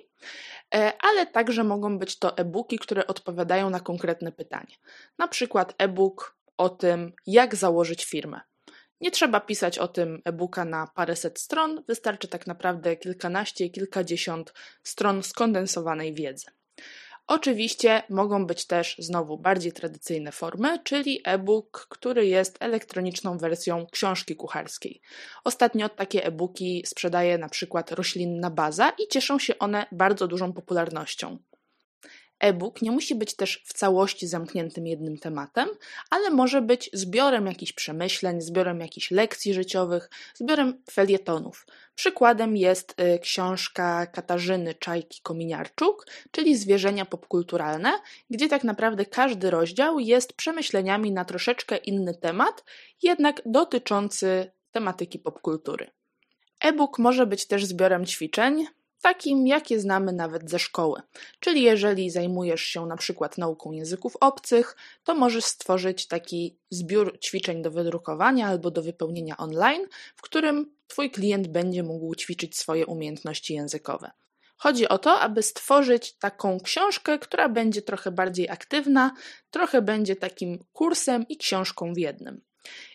ale 0.99 1.27
także 1.27 1.63
mogą 1.63 1.99
być 1.99 2.19
to 2.19 2.37
e-booki, 2.37 2.79
które 2.79 3.07
odpowiadają 3.07 3.69
na 3.69 3.79
konkretne 3.79 4.31
pytanie. 4.31 4.75
Na 5.17 5.27
przykład 5.27 5.75
e-book 5.77 6.37
o 6.57 6.69
tym, 6.69 7.13
jak 7.27 7.55
założyć 7.55 8.05
firmę. 8.05 8.41
Nie 9.01 9.11
trzeba 9.11 9.39
pisać 9.39 9.79
o 9.79 9.87
tym 9.87 10.21
e-booka 10.25 10.65
na 10.65 10.87
paręset 10.87 11.39
stron, 11.39 11.83
wystarczy 11.87 12.27
tak 12.27 12.47
naprawdę 12.47 12.95
kilkanaście, 12.95 13.69
kilkadziesiąt 13.69 14.53
stron 14.83 15.23
skondensowanej 15.23 16.13
wiedzy. 16.13 16.45
Oczywiście 17.27 18.03
mogą 18.09 18.45
być 18.45 18.67
też 18.67 18.95
znowu 18.99 19.37
bardziej 19.37 19.71
tradycyjne 19.71 20.31
formy, 20.31 20.79
czyli 20.83 21.21
e-book, 21.25 21.87
który 21.89 22.27
jest 22.27 22.57
elektroniczną 22.59 23.37
wersją 23.37 23.85
książki 23.91 24.35
kucharskiej. 24.35 25.01
Ostatnio 25.43 25.89
takie 25.89 26.25
e-booki 26.25 26.83
sprzedaje 26.85 27.37
na 27.37 27.49
przykład 27.49 27.91
roślinna 27.91 28.49
baza 28.49 28.89
i 28.89 29.07
cieszą 29.07 29.39
się 29.39 29.59
one 29.59 29.85
bardzo 29.91 30.27
dużą 30.27 30.53
popularnością. 30.53 31.37
E-book 32.39 32.81
nie 32.81 32.91
musi 32.91 33.15
być 33.15 33.35
też 33.35 33.63
w 33.65 33.73
całości 33.73 34.27
zamkniętym 34.27 34.87
jednym 34.87 35.17
tematem, 35.17 35.69
ale 36.09 36.29
może 36.29 36.61
być 36.61 36.89
zbiorem 36.93 37.45
jakichś 37.45 37.71
przemyśleń, 37.71 38.41
zbiorem 38.41 38.79
jakichś 38.79 39.11
lekcji 39.11 39.53
życiowych, 39.53 40.09
zbiorem 40.33 40.83
felietonów. 40.91 41.65
Przykładem 41.95 42.57
jest 42.57 42.99
y, 42.99 43.19
książka 43.19 44.05
Katarzyny 44.07 44.73
Czajki 44.73 45.21
Kominiarczuk, 45.21 46.07
czyli 46.31 46.57
Zwierzenia 46.57 47.05
popkulturalne, 47.05 47.93
gdzie 48.29 48.47
tak 48.47 48.63
naprawdę 48.63 49.05
każdy 49.05 49.51
rozdział 49.51 49.99
jest 49.99 50.33
przemyśleniami 50.33 51.11
na 51.11 51.25
troszeczkę 51.25 51.77
inny 51.77 52.13
temat, 52.13 52.63
jednak 53.03 53.41
dotyczący 53.45 54.51
tematyki 54.71 55.19
popkultury. 55.19 55.91
E-book 56.59 56.99
może 56.99 57.25
być 57.25 57.45
też 57.47 57.65
zbiorem 57.65 58.05
ćwiczeń, 58.05 58.65
takim 59.01 59.47
jakie 59.47 59.79
znamy 59.79 60.13
nawet 60.13 60.49
ze 60.49 60.59
szkoły. 60.59 61.01
Czyli 61.39 61.63
jeżeli 61.63 62.09
zajmujesz 62.09 62.61
się 62.61 62.85
na 62.85 62.97
przykład 62.97 63.37
nauką 63.37 63.71
języków 63.71 64.15
obcych, 64.19 64.75
to 65.03 65.15
możesz 65.15 65.45
stworzyć 65.45 66.07
taki 66.07 66.57
zbiór 66.69 67.19
ćwiczeń 67.19 67.61
do 67.61 67.71
wydrukowania 67.71 68.47
albo 68.47 68.71
do 68.71 68.81
wypełnienia 68.81 69.37
online, 69.37 69.87
w 70.15 70.21
którym 70.21 70.75
Twój 70.87 71.11
klient 71.11 71.47
będzie 71.47 71.83
mógł 71.83 72.15
ćwiczyć 72.15 72.57
swoje 72.57 72.85
umiejętności 72.85 73.53
językowe. 73.53 74.11
Chodzi 74.57 74.87
o 74.87 74.97
to, 74.97 75.19
aby 75.19 75.43
stworzyć 75.43 76.13
taką 76.13 76.59
książkę, 76.59 77.19
która 77.19 77.49
będzie 77.49 77.81
trochę 77.81 78.11
bardziej 78.11 78.49
aktywna, 78.49 79.11
trochę 79.51 79.81
będzie 79.81 80.15
takim 80.15 80.59
kursem 80.73 81.25
i 81.29 81.37
książką 81.37 81.93
w 81.93 81.97
jednym. 81.97 82.41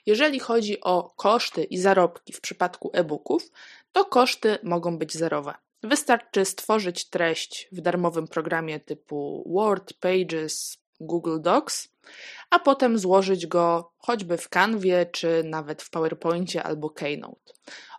Jeżeli 0.07 0.39
chodzi 0.39 0.81
o 0.81 1.13
koszty 1.17 1.65
i 1.65 1.79
zarobki 1.79 2.33
w 2.33 2.41
przypadku 2.41 2.91
e-booków, 2.93 3.51
to 3.93 4.05
koszty 4.05 4.59
mogą 4.63 4.99
być 4.99 5.13
zerowe. 5.13 5.55
Wystarczy 5.83 6.45
stworzyć 6.45 7.11
treść 7.11 7.69
w 7.73 7.81
darmowym 7.81 8.29
programie 8.29 8.81
typu 8.81 9.45
Word, 9.55 9.95
Pages, 10.01 10.79
Google 11.01 11.41
Docs, 11.41 11.89
a 12.51 12.59
potem 12.59 12.99
złożyć 12.99 13.47
go 13.47 13.93
choćby 13.99 14.37
w 14.37 14.49
Canwie, 14.49 15.07
czy 15.07 15.43
nawet 15.45 15.83
w 15.83 15.91
PowerPoincie 15.91 16.63
albo 16.63 16.91
Keynote. 16.91 17.53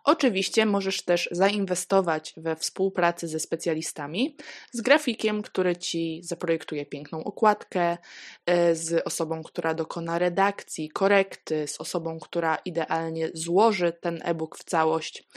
Oczywiście 0.03 0.65
możesz 0.65 1.05
też 1.05 1.29
zainwestować 1.31 2.33
we 2.38 2.55
współpracę 2.55 3.27
ze 3.27 3.39
specjalistami, 3.39 4.38
z 4.71 4.81
grafikiem, 4.81 5.41
który 5.41 5.75
ci 5.75 6.21
zaprojektuje 6.23 6.85
piękną 6.85 7.23
okładkę, 7.23 7.97
e, 8.45 8.75
z 8.75 9.07
osobą, 9.07 9.43
która 9.43 9.73
dokona 9.73 10.19
redakcji, 10.19 10.89
korekty, 10.89 11.67
z 11.67 11.81
osobą, 11.81 12.19
która 12.19 12.57
idealnie 12.65 13.29
złoży 13.33 13.93
ten 14.01 14.19
e-book 14.23 14.57
w 14.57 14.63
całość. 14.63 15.27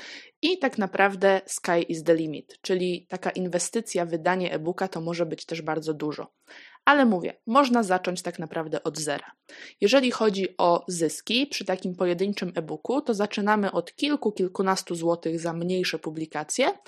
I 0.44 0.58
tak 0.58 0.78
naprawdę 0.78 1.40
sky 1.46 1.82
is 1.88 2.04
the 2.04 2.14
limit, 2.14 2.58
czyli 2.60 3.06
taka 3.08 3.30
inwestycja, 3.30 4.06
wydanie 4.06 4.52
e-booka 4.52 4.88
to 4.88 5.00
może 5.00 5.26
być 5.26 5.46
też 5.46 5.62
bardzo 5.62 5.94
dużo. 5.94 6.32
Ale 6.84 7.04
mówię, 7.04 7.40
można 7.46 7.82
zacząć 7.82 8.22
tak 8.22 8.38
naprawdę 8.38 8.82
od 8.82 8.98
zera. 8.98 9.32
Jeżeli 9.80 10.10
chodzi 10.10 10.56
o 10.58 10.84
zyski 10.88 11.46
przy 11.46 11.64
takim 11.64 11.94
pojedynczym 11.96 12.52
e-booku, 12.54 13.00
to 13.00 13.14
zaczynamy 13.14 13.72
od 13.72 13.94
kilku, 13.94 14.32
kilkunastu 14.32 14.94
złotych 14.94 15.40
za 15.40 15.52
mniejsze 15.52 15.98
publikacje, 15.98 16.78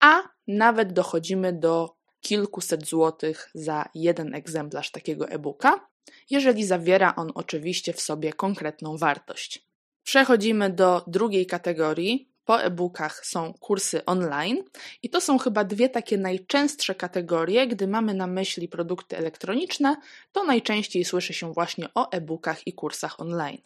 a 0.00 0.22
nawet 0.46 0.92
dochodzimy 0.92 1.52
do 1.52 1.96
kilkuset 2.20 2.86
złotych 2.86 3.50
za 3.54 3.88
jeden 3.94 4.34
egzemplarz 4.34 4.90
takiego 4.90 5.28
e-booka, 5.28 5.88
jeżeli 6.30 6.64
zawiera 6.64 7.14
on 7.16 7.32
oczywiście 7.34 7.92
w 7.92 8.00
sobie 8.00 8.32
konkretną 8.32 8.96
wartość. 8.96 9.68
Przechodzimy 10.04 10.70
do 10.70 11.04
drugiej 11.06 11.46
kategorii, 11.46 12.33
po 12.44 12.62
e-bookach 12.62 13.26
są 13.26 13.52
kursy 13.52 14.04
online 14.04 14.62
i 15.02 15.10
to 15.10 15.20
są 15.20 15.38
chyba 15.38 15.64
dwie 15.64 15.88
takie 15.88 16.18
najczęstsze 16.18 16.94
kategorie, 16.94 17.66
gdy 17.66 17.86
mamy 17.86 18.14
na 18.14 18.26
myśli 18.26 18.68
produkty 18.68 19.16
elektroniczne, 19.16 19.96
to 20.32 20.44
najczęściej 20.44 21.04
słyszy 21.04 21.32
się 21.34 21.52
właśnie 21.52 21.88
o 21.94 22.10
e-bookach 22.10 22.66
i 22.66 22.72
kursach 22.72 23.20
online. 23.20 23.58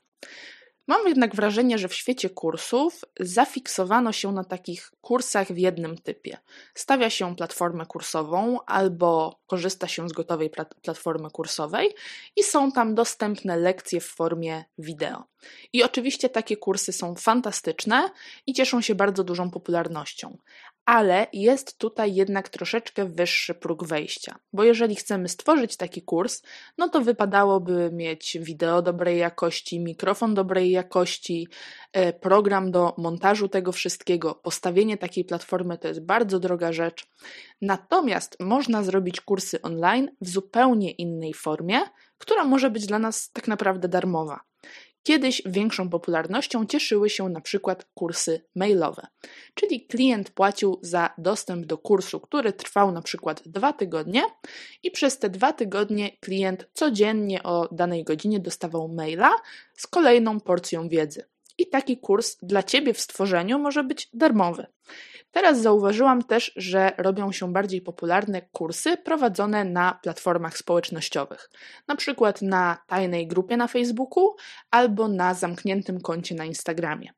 Mam 0.89 1.09
jednak 1.09 1.35
wrażenie, 1.35 1.79
że 1.79 1.89
w 1.89 1.95
świecie 1.95 2.31
kursów 2.31 3.05
zafiksowano 3.21 4.13
się 4.13 4.33
na 4.33 4.45
takich 4.45 4.93
kursach 5.01 5.49
w 5.49 5.59
jednym 5.59 5.99
typie. 5.99 6.39
Stawia 6.75 7.11
się 7.11 7.37
platformę 7.37 7.87
kursową 7.87 8.59
albo 8.67 9.41
korzysta 9.47 9.89
się 9.89 10.09
z 10.09 10.13
gotowej 10.13 10.51
platformy 10.83 11.31
kursowej 11.31 11.95
i 12.37 12.43
są 12.43 12.73
tam 12.73 12.95
dostępne 12.95 13.57
lekcje 13.57 14.01
w 14.01 14.07
formie 14.07 14.65
wideo. 14.79 15.25
I 15.73 15.83
oczywiście 15.83 16.29
takie 16.29 16.57
kursy 16.57 16.93
są 16.93 17.15
fantastyczne 17.15 18.11
i 18.47 18.55
cieszą 18.55 18.81
się 18.81 18.95
bardzo 18.95 19.25
dużą 19.25 19.51
popularnością. 19.51 20.39
Ale 20.89 21.27
jest 21.33 21.79
tutaj 21.79 22.15
jednak 22.15 22.49
troszeczkę 22.49 23.05
wyższy 23.05 23.55
próg 23.55 23.85
wejścia, 23.85 24.39
bo 24.53 24.65
jeżeli 24.65 24.97
chcemy 24.97 25.29
stworzyć 25.29 25.77
taki 25.77 26.03
kurs, 26.03 26.43
no 26.79 26.89
to 26.89 27.01
wypadałoby 27.01 27.91
mieć 27.93 28.39
wideo 28.41 28.83
dobrej 28.83 29.19
jakości, 29.19 29.81
mikrofon 29.81 30.35
dobrej 30.35 30.71
jakości, 30.71 31.49
e, 31.93 32.13
program 32.13 32.71
do 32.71 32.95
montażu 32.99 33.49
tego 33.49 33.73
wszystkiego. 33.73 34.35
Postawienie 34.35 34.97
takiej 34.97 35.25
platformy 35.25 35.79
to 35.79 35.89
jest 35.89 36.01
bardzo 36.01 36.41
droga 36.41 36.73
rzecz. 36.73 37.07
Natomiast 37.63 38.37
można 38.41 38.83
zrobić 38.83 39.21
kursy 39.21 39.63
online 39.63 40.11
w 40.21 40.29
zupełnie 40.29 40.91
innej 40.91 41.35
formie, 41.35 41.81
która 42.19 42.45
może 42.45 42.71
być 42.71 42.87
dla 42.87 42.99
nas 42.99 43.31
tak 43.33 43.49
naprawdę 43.49 43.89
darmowa. 43.89 44.48
Kiedyś 45.09 45.43
większą 45.47 45.91
popularnością 45.91 46.67
cieszyły 46.67 47.11
się 47.11 47.29
na 47.29 47.41
przykład 47.41 47.87
kursy 47.95 48.45
mailowe, 48.55 49.07
czyli 49.55 49.87
klient 49.87 50.31
płacił 50.31 50.79
za 50.83 51.11
dostęp 51.19 51.67
do 51.67 51.79
kursu, 51.79 52.21
który 52.21 52.53
trwał 52.53 52.93
na 52.93 53.03
przykład 53.03 53.43
dwa 53.47 53.73
tygodnie 53.73 54.23
i 54.83 54.91
przez 54.91 55.19
te 55.19 55.31
dwa 55.31 55.53
tygodnie 55.53 56.11
klient 56.21 56.69
codziennie 56.73 57.43
o 57.43 57.69
danej 57.73 58.05
godzinie 58.05 58.41
dostawał 58.41 58.89
maila 58.89 59.31
z 59.75 59.87
kolejną 59.87 60.41
porcją 60.41 60.89
wiedzy. 60.89 61.25
I 61.59 61.67
taki 61.67 61.99
kurs 61.99 62.37
dla 62.43 62.63
Ciebie 62.63 62.95
w 62.95 63.01
stworzeniu 63.01 63.59
może 63.59 63.85
być 63.85 64.09
darmowy. 64.13 64.67
Teraz 65.31 65.61
zauważyłam 65.61 66.23
też, 66.23 66.53
że 66.57 66.93
robią 66.99 67.33
się 67.33 67.53
bardziej 67.53 67.83
popularne 67.83 68.43
kursy 68.43 68.97
prowadzone 68.97 69.65
na 69.65 69.99
platformach 70.03 70.59
społecznościowych, 70.59 71.51
na 71.89 71.97
przykład 71.97 72.43
na 72.43 72.79
tajnej 72.87 73.27
grupie 73.27 73.57
na 73.57 73.67
Facebooku 73.67 74.35
albo 74.71 75.09
na 75.09 75.35
zamkniętym 75.35 76.01
koncie 76.01 76.35
na 76.35 76.45
Instagramie. 76.45 77.11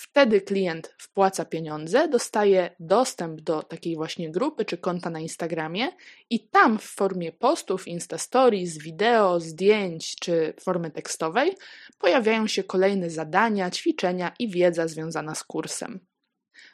Wtedy 0.00 0.40
klient 0.40 0.94
wpłaca 0.98 1.44
pieniądze, 1.44 2.08
dostaje 2.08 2.70
dostęp 2.80 3.40
do 3.40 3.62
takiej 3.62 3.96
właśnie 3.96 4.30
grupy 4.30 4.64
czy 4.64 4.78
konta 4.78 5.10
na 5.10 5.20
Instagramie 5.20 5.88
i 6.30 6.48
tam 6.48 6.78
w 6.78 6.84
formie 6.84 7.32
postów, 7.32 7.88
Insta 7.88 8.18
Stories, 8.18 8.78
wideo, 8.78 9.40
zdjęć 9.40 10.16
czy 10.16 10.54
formy 10.60 10.90
tekstowej 10.90 11.56
pojawiają 11.98 12.46
się 12.46 12.64
kolejne 12.64 13.10
zadania, 13.10 13.70
ćwiczenia 13.70 14.34
i 14.38 14.48
wiedza 14.48 14.88
związana 14.88 15.34
z 15.34 15.44
kursem. 15.44 16.00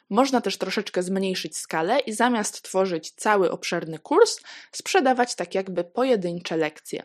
Można 0.09 0.41
też 0.41 0.57
troszeczkę 0.57 1.03
zmniejszyć 1.03 1.57
skalę 1.57 1.99
i 1.99 2.13
zamiast 2.13 2.61
tworzyć 2.61 3.11
cały 3.11 3.51
obszerny 3.51 3.99
kurs, 3.99 4.39
sprzedawać 4.71 5.35
tak 5.35 5.55
jakby 5.55 5.83
pojedyncze 5.83 6.57
lekcje. 6.57 7.03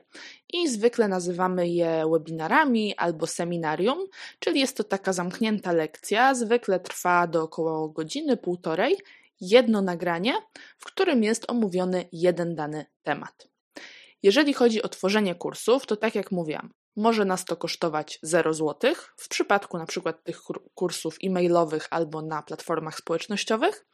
I 0.52 0.68
zwykle 0.68 1.08
nazywamy 1.08 1.68
je 1.68 2.04
webinarami 2.12 2.96
albo 2.96 3.26
seminarium, 3.26 3.98
czyli 4.38 4.60
jest 4.60 4.76
to 4.76 4.84
taka 4.84 5.12
zamknięta 5.12 5.72
lekcja, 5.72 6.34
zwykle 6.34 6.80
trwa 6.80 7.26
do 7.26 7.42
około 7.42 7.88
godziny, 7.88 8.36
półtorej, 8.36 8.96
jedno 9.40 9.82
nagranie, 9.82 10.34
w 10.78 10.84
którym 10.84 11.24
jest 11.24 11.50
omówiony 11.50 12.08
jeden 12.12 12.54
dany 12.54 12.86
temat. 13.02 13.48
Jeżeli 14.22 14.54
chodzi 14.54 14.82
o 14.82 14.88
tworzenie 14.88 15.34
kursów, 15.34 15.86
to 15.86 15.96
tak 15.96 16.14
jak 16.14 16.32
mówiłam, 16.32 16.72
może 16.96 17.24
nas 17.24 17.44
to 17.44 17.56
kosztować 17.56 18.18
0 18.22 18.54
zł 18.54 18.94
w 19.16 19.28
przypadku 19.28 19.78
na 19.78 19.86
przykład 19.86 20.24
tych 20.24 20.40
kursów 20.74 21.16
e-mailowych 21.24 21.86
albo 21.90 22.22
na 22.22 22.42
platformach 22.42 22.98
społecznościowych, 22.98 23.86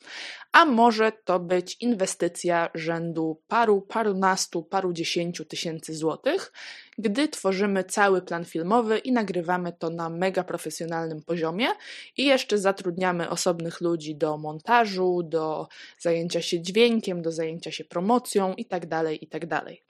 a 0.53 0.65
może 0.65 1.13
to 1.13 1.41
być 1.41 1.77
inwestycja 1.81 2.71
rzędu 2.75 3.43
paru, 3.49 3.81
parunastu, 3.81 4.63
paru 4.63 4.93
dziesięciu 4.93 5.45
tysięcy 5.45 5.95
złotych, 5.95 6.53
gdy 6.99 7.29
tworzymy 7.29 7.85
cały 7.85 8.23
plan 8.23 8.45
filmowy 8.45 8.99
i 8.99 9.13
nagrywamy 9.13 9.73
to 9.73 9.91
na 9.91 10.11
mega 10.11 10.45
profesjonalnym 10.45 11.23
poziomie 11.23 11.69
i 12.17 12.25
jeszcze 12.25 12.59
zatrudniamy 12.59 13.31
osobnych 13.31 13.81
ludzi 13.81 14.17
do 14.17 14.39
montażu, 14.39 15.23
do 15.23 15.69
zajęcia 15.99 16.43
się 16.43 16.63
dźwiękiem, 16.63 17.23
do 17.23 17.33
zajęcia 17.33 17.73
się 17.73 17.85
promocją 17.85 18.55
itd. 18.55 18.89
Tak 18.89 19.23
itd. 19.23 19.86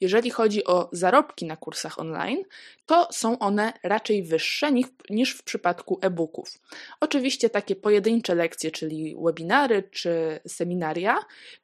Jeżeli 0.00 0.30
chodzi 0.30 0.64
o 0.64 0.88
zarobki 0.92 1.46
na 1.46 1.56
kursach 1.56 1.98
online, 1.98 2.42
to 2.86 3.08
są 3.12 3.38
one 3.38 3.72
raczej 3.82 4.22
wyższe 4.22 4.72
niż 5.10 5.34
w 5.34 5.42
przypadku 5.42 5.98
e-booków. 6.02 6.58
Oczywiście 7.00 7.50
takie 7.50 7.76
pojedyncze 7.76 8.34
lekcje, 8.34 8.70
czyli 8.70 9.16
webinary 9.24 9.82
czy 9.90 10.40
seminaria, 10.48 11.18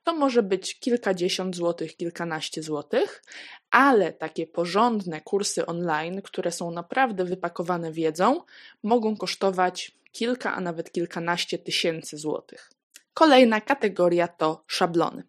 to 0.04 0.14
może 0.14 0.42
być 0.42 0.78
kilkadziesiąt 0.78 1.56
złotych, 1.56 1.96
kilkanaście 1.96 2.62
złotych, 2.62 3.22
ale 3.70 4.12
takie 4.12 4.46
porządne 4.46 5.20
kursy 5.20 5.66
online, 5.66 6.22
które 6.22 6.52
są 6.52 6.70
naprawdę 6.70 7.24
wypakowane 7.24 7.92
wiedzą, 7.92 8.40
mogą 8.82 9.16
kosztować 9.16 9.92
kilka, 10.12 10.54
a 10.54 10.60
nawet 10.60 10.92
kilkanaście 10.92 11.58
tysięcy 11.58 12.18
złotych. 12.18 12.70
Kolejna 13.14 13.60
kategoria 13.60 14.28
to 14.28 14.64
szablony. 14.66 15.22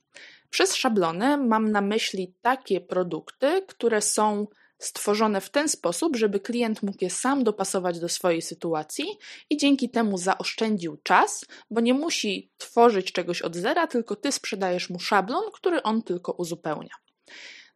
Przez 0.54 0.76
szablony 0.76 1.38
mam 1.38 1.72
na 1.72 1.82
myśli 1.82 2.34
takie 2.42 2.82
produkty, 2.82 3.62
które 3.68 4.02
są 4.02 4.48
stworzone 4.78 5.42
w 5.42 5.50
ten 5.50 5.70
sposób, 5.70 6.16
żeby 6.16 6.40
klient 6.40 6.84
mógł 6.84 6.98
je 7.02 7.10
sam 7.10 7.44
dopasować 7.44 8.00
do 8.00 8.10
swojej 8.10 8.42
sytuacji 8.42 9.06
i 9.50 9.58
dzięki 9.58 9.90
temu 9.90 10.18
zaoszczędził 10.18 10.98
czas, 11.04 11.46
bo 11.72 11.82
nie 11.82 11.94
musi 11.94 12.52
tworzyć 12.58 13.12
czegoś 13.12 13.42
od 13.42 13.56
zera, 13.56 13.88
tylko 13.88 14.16
ty 14.16 14.32
sprzedajesz 14.32 14.90
mu 14.90 15.00
szablon, 15.00 15.44
który 15.54 15.84
on 15.84 16.02
tylko 16.02 16.32
uzupełnia. 16.32 16.96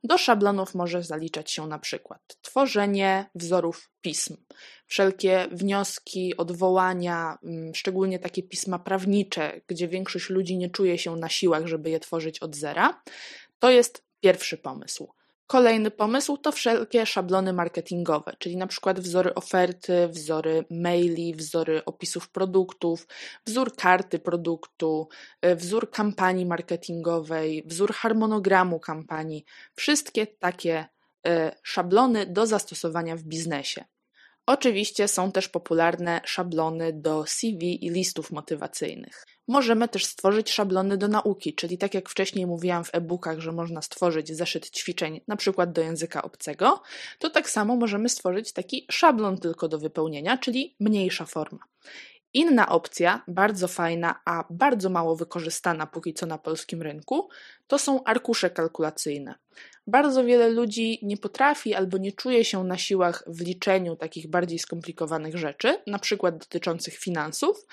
Do 0.03 0.17
szablonów 0.17 0.75
może 0.75 1.03
zaliczać 1.03 1.51
się 1.51 1.67
na 1.67 1.79
przykład 1.79 2.21
tworzenie 2.41 3.29
wzorów 3.35 3.91
pism, 4.01 4.37
wszelkie 4.85 5.47
wnioski, 5.51 6.37
odwołania, 6.37 7.37
mm, 7.43 7.75
szczególnie 7.75 8.19
takie 8.19 8.43
pisma 8.43 8.79
prawnicze, 8.79 9.61
gdzie 9.67 9.87
większość 9.87 10.29
ludzi 10.29 10.57
nie 10.57 10.69
czuje 10.69 10.97
się 10.97 11.15
na 11.15 11.29
siłach, 11.29 11.67
żeby 11.67 11.89
je 11.89 11.99
tworzyć 11.99 12.39
od 12.39 12.55
zera. 12.55 13.01
To 13.59 13.69
jest 13.69 14.03
pierwszy 14.19 14.57
pomysł. 14.57 15.16
Kolejny 15.47 15.91
pomysł 15.91 16.37
to 16.37 16.51
wszelkie 16.51 17.05
szablony 17.05 17.53
marketingowe, 17.53 18.35
czyli 18.39 18.57
na 18.57 18.67
przykład 18.67 18.99
wzory 18.99 19.33
oferty, 19.33 20.07
wzory 20.07 20.65
maili, 20.71 21.35
wzory 21.35 21.85
opisów 21.85 22.29
produktów, 22.29 23.07
wzór 23.45 23.75
karty 23.75 24.19
produktu, 24.19 25.07
e, 25.41 25.55
wzór 25.55 25.91
kampanii 25.91 26.45
marketingowej, 26.45 27.63
wzór 27.65 27.93
harmonogramu 27.93 28.79
kampanii. 28.79 29.45
Wszystkie 29.75 30.27
takie 30.27 30.85
e, 31.27 31.55
szablony 31.63 32.25
do 32.25 32.45
zastosowania 32.45 33.15
w 33.15 33.23
biznesie. 33.23 33.85
Oczywiście 34.47 35.07
są 35.07 35.31
też 35.31 35.49
popularne 35.49 36.21
szablony 36.25 36.93
do 36.93 37.25
CV 37.25 37.85
i 37.85 37.89
listów 37.89 38.31
motywacyjnych. 38.31 39.25
Możemy 39.47 39.87
też 39.87 40.05
stworzyć 40.05 40.51
szablony 40.51 40.97
do 40.97 41.07
nauki, 41.07 41.53
czyli 41.53 41.77
tak 41.77 41.93
jak 41.93 42.09
wcześniej 42.09 42.45
mówiłam 42.45 42.83
w 42.83 42.89
e-bookach, 42.93 43.39
że 43.39 43.51
można 43.51 43.81
stworzyć 43.81 44.31
zeszyt 44.31 44.69
ćwiczeń, 44.69 45.21
na 45.27 45.35
przykład 45.35 45.71
do 45.71 45.81
języka 45.81 46.21
obcego, 46.21 46.81
to 47.19 47.29
tak 47.29 47.49
samo 47.49 47.75
możemy 47.75 48.09
stworzyć 48.09 48.53
taki 48.53 48.85
szablon 48.91 49.37
tylko 49.37 49.67
do 49.67 49.79
wypełnienia, 49.79 50.37
czyli 50.37 50.75
mniejsza 50.79 51.25
forma. 51.25 51.59
Inna 52.33 52.69
opcja, 52.69 53.23
bardzo 53.27 53.67
fajna, 53.67 54.21
a 54.25 54.43
bardzo 54.49 54.89
mało 54.89 55.15
wykorzystana 55.15 55.87
póki 55.87 56.13
co 56.13 56.25
na 56.25 56.37
polskim 56.37 56.81
rynku, 56.81 57.29
to 57.67 57.79
są 57.79 58.03
arkusze 58.03 58.49
kalkulacyjne. 58.49 59.35
Bardzo 59.87 60.23
wiele 60.23 60.49
ludzi 60.49 60.99
nie 61.01 61.17
potrafi 61.17 61.73
albo 61.73 61.97
nie 61.97 62.11
czuje 62.11 62.45
się 62.45 62.63
na 62.63 62.77
siłach 62.77 63.23
w 63.27 63.41
liczeniu 63.41 63.95
takich 63.95 64.29
bardziej 64.29 64.59
skomplikowanych 64.59 65.37
rzeczy, 65.37 65.81
na 65.87 65.99
przykład 65.99 66.37
dotyczących 66.37 66.93
finansów, 66.97 67.65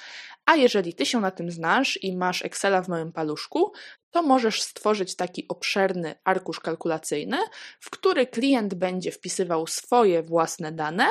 a 0.47 0.57
jeżeli 0.57 0.95
ty 0.95 1.07
się 1.07 1.21
na 1.21 1.31
tym 1.31 1.51
znasz 1.51 1.99
i 2.03 2.17
masz 2.17 2.45
Excela 2.45 2.83
w 2.83 2.89
małym 2.89 3.13
paluszku, 3.13 3.73
to 4.11 4.23
możesz 4.23 4.63
stworzyć 4.63 5.17
taki 5.17 5.49
obszerny 5.49 6.15
arkusz 6.25 6.61
kalkulacyjny, 6.61 7.39
w 7.81 7.91
który 7.91 8.27
klient 8.27 8.75
będzie 8.75 9.11
wpisywał 9.11 9.67
swoje 9.67 10.23
własne 10.23 10.73
dane, 10.73 11.07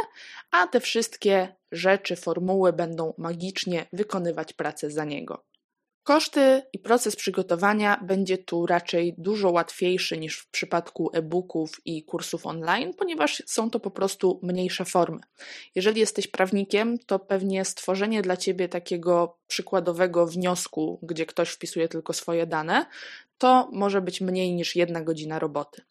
a 0.51 0.67
te 0.67 0.79
wszystkie 0.79 1.55
rzeczy, 1.71 2.15
formuły 2.15 2.73
będą 2.73 3.13
magicznie 3.17 3.85
wykonywać 3.93 4.53
pracę 4.53 4.91
za 4.91 5.05
niego. 5.05 5.52
Koszty 6.03 6.61
i 6.73 6.79
proces 6.79 7.15
przygotowania 7.15 7.99
będzie 8.01 8.37
tu 8.37 8.65
raczej 8.65 9.15
dużo 9.17 9.51
łatwiejszy 9.51 10.17
niż 10.17 10.37
w 10.37 10.49
przypadku 10.49 11.09
e-booków 11.13 11.81
i 11.85 12.03
kursów 12.03 12.45
online, 12.45 12.93
ponieważ 12.93 13.43
są 13.45 13.69
to 13.69 13.79
po 13.79 13.91
prostu 13.91 14.39
mniejsze 14.43 14.85
formy. 14.85 15.19
Jeżeli 15.75 15.99
jesteś 15.99 16.27
prawnikiem, 16.27 16.99
to 16.99 17.19
pewnie 17.19 17.65
stworzenie 17.65 18.21
dla 18.21 18.37
ciebie 18.37 18.69
takiego 18.69 19.37
przykładowego 19.47 20.27
wniosku, 20.27 20.99
gdzie 21.01 21.25
ktoś 21.25 21.49
wpisuje 21.49 21.87
tylko 21.87 22.13
swoje 22.13 22.47
dane, 22.47 22.85
to 23.37 23.69
może 23.71 24.01
być 24.01 24.21
mniej 24.21 24.53
niż 24.53 24.75
jedna 24.75 25.01
godzina 25.01 25.39
roboty. 25.39 25.81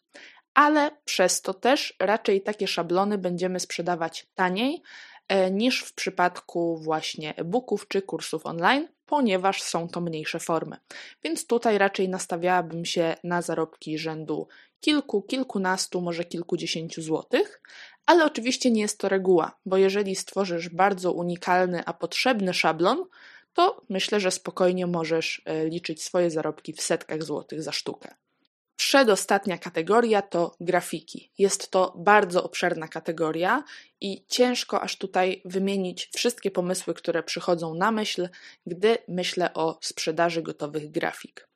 Ale 0.53 0.91
przez 1.05 1.41
to 1.41 1.53
też 1.53 1.95
raczej 1.99 2.41
takie 2.41 2.67
szablony 2.67 3.17
będziemy 3.17 3.59
sprzedawać 3.59 4.27
taniej 4.35 4.81
e, 5.27 5.51
niż 5.51 5.83
w 5.83 5.93
przypadku 5.93 6.77
właśnie 6.77 7.35
e-booków 7.35 7.87
czy 7.87 8.01
kursów 8.01 8.45
online, 8.45 8.87
ponieważ 9.05 9.61
są 9.61 9.87
to 9.87 10.01
mniejsze 10.01 10.39
formy. 10.39 10.77
Więc 11.23 11.47
tutaj 11.47 11.77
raczej 11.77 12.09
nastawiałabym 12.09 12.85
się 12.85 13.15
na 13.23 13.41
zarobki 13.41 13.97
rzędu 13.97 14.47
kilku, 14.79 15.21
kilkunastu, 15.21 16.01
może 16.01 16.23
kilkudziesięciu 16.23 17.01
złotych, 17.01 17.61
ale 18.05 18.25
oczywiście 18.25 18.71
nie 18.71 18.81
jest 18.81 18.99
to 18.99 19.09
reguła, 19.09 19.57
bo 19.65 19.77
jeżeli 19.77 20.15
stworzysz 20.15 20.69
bardzo 20.69 21.11
unikalny, 21.11 21.83
a 21.85 21.93
potrzebny 21.93 22.53
szablon, 22.53 23.05
to 23.53 23.81
myślę, 23.89 24.19
że 24.19 24.31
spokojnie 24.31 24.87
możesz 24.87 25.41
e, 25.45 25.65
liczyć 25.65 26.03
swoje 26.03 26.31
zarobki 26.31 26.73
w 26.73 26.81
setkach 26.81 27.23
złotych 27.23 27.63
za 27.63 27.71
sztukę. 27.71 28.15
Przedostatnia 28.87 29.57
kategoria 29.57 30.21
to 30.21 30.55
grafiki. 30.59 31.31
Jest 31.37 31.71
to 31.71 31.93
bardzo 31.97 32.43
obszerna 32.43 32.87
kategoria 32.87 33.63
i 34.01 34.25
ciężko 34.27 34.81
aż 34.81 34.97
tutaj 34.97 35.41
wymienić 35.45 36.09
wszystkie 36.15 36.51
pomysły, 36.51 36.93
które 36.93 37.23
przychodzą 37.23 37.73
na 37.73 37.91
myśl, 37.91 38.29
gdy 38.65 38.97
myślę 39.07 39.53
o 39.53 39.77
sprzedaży 39.81 40.41
gotowych 40.41 40.91
grafik. 40.91 41.47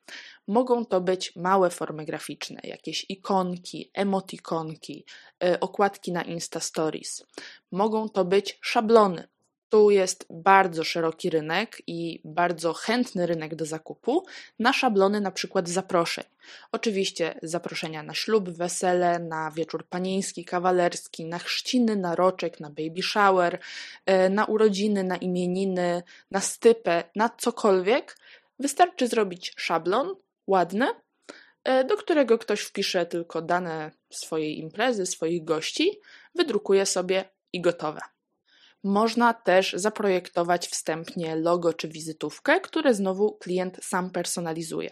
Mogą 0.46 0.86
to 0.86 1.00
być 1.00 1.36
małe 1.36 1.70
formy 1.70 2.04
graficzne, 2.04 2.60
jakieś 2.64 3.06
ikonki, 3.08 3.90
emotikonki, 3.94 5.04
e, 5.44 5.60
okładki 5.60 6.12
na 6.12 6.22
Insta 6.22 6.60
Stories. 6.60 7.24
Mogą 7.72 8.08
to 8.08 8.24
być 8.24 8.58
szablony, 8.60 9.28
tu 9.68 9.90
jest 9.90 10.26
bardzo 10.30 10.84
szeroki 10.84 11.30
rynek 11.30 11.82
i 11.86 12.20
bardzo 12.24 12.72
chętny 12.72 13.26
rynek 13.26 13.54
do 13.54 13.66
zakupu 13.66 14.26
na 14.58 14.72
szablony 14.72 15.20
na 15.20 15.30
przykład 15.30 15.68
zaproszeń. 15.68 16.24
Oczywiście 16.72 17.38
zaproszenia 17.42 18.02
na 18.02 18.14
ślub, 18.14 18.50
wesele, 18.50 19.18
na 19.18 19.50
wieczór 19.50 19.86
panieński, 19.86 20.44
kawalerski, 20.44 21.24
na 21.24 21.38
chrzciny, 21.38 21.96
na 21.96 22.14
roczek, 22.14 22.60
na 22.60 22.70
baby 22.70 23.02
shower, 23.02 23.58
e, 24.06 24.28
na 24.30 24.44
urodziny, 24.44 25.04
na 25.04 25.16
imieniny, 25.16 26.02
na 26.30 26.40
stypę, 26.40 27.04
na 27.16 27.30
cokolwiek. 27.38 28.18
Wystarczy 28.58 29.08
zrobić 29.08 29.52
szablon 29.56 30.14
ładny, 30.46 30.86
e, 31.64 31.84
do 31.84 31.96
którego 31.96 32.38
ktoś 32.38 32.60
wpisze 32.60 33.06
tylko 33.06 33.42
dane 33.42 33.90
swojej 34.10 34.58
imprezy, 34.58 35.06
swoich 35.06 35.44
gości, 35.44 36.00
wydrukuje 36.34 36.86
sobie 36.86 37.24
i 37.52 37.60
gotowe. 37.60 38.00
Można 38.84 39.34
też 39.34 39.72
zaprojektować 39.72 40.68
wstępnie 40.68 41.36
logo 41.36 41.72
czy 41.72 41.88
wizytówkę, 41.88 42.60
które 42.60 42.94
znowu 42.94 43.32
klient 43.32 43.78
sam 43.82 44.10
personalizuje. 44.10 44.90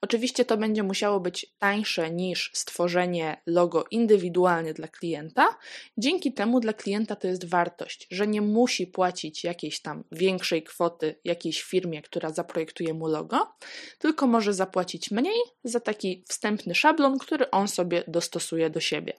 Oczywiście 0.00 0.44
to 0.44 0.56
będzie 0.56 0.82
musiało 0.82 1.20
być 1.20 1.54
tańsze 1.58 2.10
niż 2.10 2.50
stworzenie 2.54 3.42
logo 3.46 3.84
indywidualnie 3.90 4.74
dla 4.74 4.88
klienta. 4.88 5.58
Dzięki 5.98 6.32
temu 6.32 6.60
dla 6.60 6.72
klienta 6.72 7.16
to 7.16 7.28
jest 7.28 7.48
wartość, 7.48 8.06
że 8.10 8.26
nie 8.26 8.42
musi 8.42 8.86
płacić 8.86 9.44
jakiejś 9.44 9.82
tam 9.82 10.04
większej 10.12 10.62
kwoty 10.62 11.20
jakiejś 11.24 11.62
firmie, 11.62 12.02
która 12.02 12.30
zaprojektuje 12.30 12.94
mu 12.94 13.06
logo, 13.06 13.54
tylko 13.98 14.26
może 14.26 14.54
zapłacić 14.54 15.10
mniej 15.10 15.40
za 15.64 15.80
taki 15.80 16.24
wstępny 16.28 16.74
szablon, 16.74 17.18
który 17.18 17.50
on 17.50 17.68
sobie 17.68 18.04
dostosuje 18.08 18.70
do 18.70 18.80
siebie. 18.80 19.12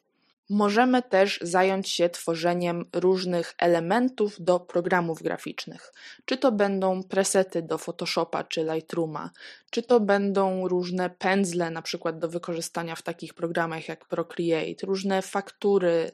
Możemy 0.52 1.04
też 1.04 1.40
zająć 1.42 1.90
się 1.90 2.10
tworzeniem 2.10 2.86
różnych 2.94 3.54
elementów 3.58 4.36
do 4.40 4.60
programów 4.60 5.22
graficznych. 5.22 5.94
Czy 6.26 6.38
to 6.38 6.52
będą 6.52 7.04
presety 7.04 7.62
do 7.62 7.78
Photoshopa 7.78 8.44
czy 8.44 8.64
Lightrooma, 8.64 9.32
czy 9.70 9.84
to 9.84 10.00
będą 10.00 10.68
różne 10.68 11.10
pędzle, 11.10 11.72
na 11.72 11.82
przykład 11.82 12.20
do 12.20 12.30
wykorzystania 12.30 12.96
w 12.96 13.02
takich 13.02 13.34
programach 13.34 13.88
jak 13.88 14.06
Procreate, 14.06 14.88
różne 14.88 15.22
faktury, 15.22 16.12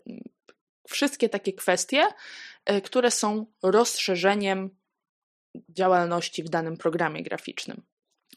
wszystkie 0.88 1.30
takie 1.30 1.54
kwestie, 1.54 2.08
e, 2.65 2.82
które 2.82 3.12
są 3.12 3.45
rozszerzeniem 3.63 4.69
działalności 5.69 6.43
w 6.43 6.50
danym 6.50 6.78
programie 6.78 7.23
graficznym. 7.23 7.82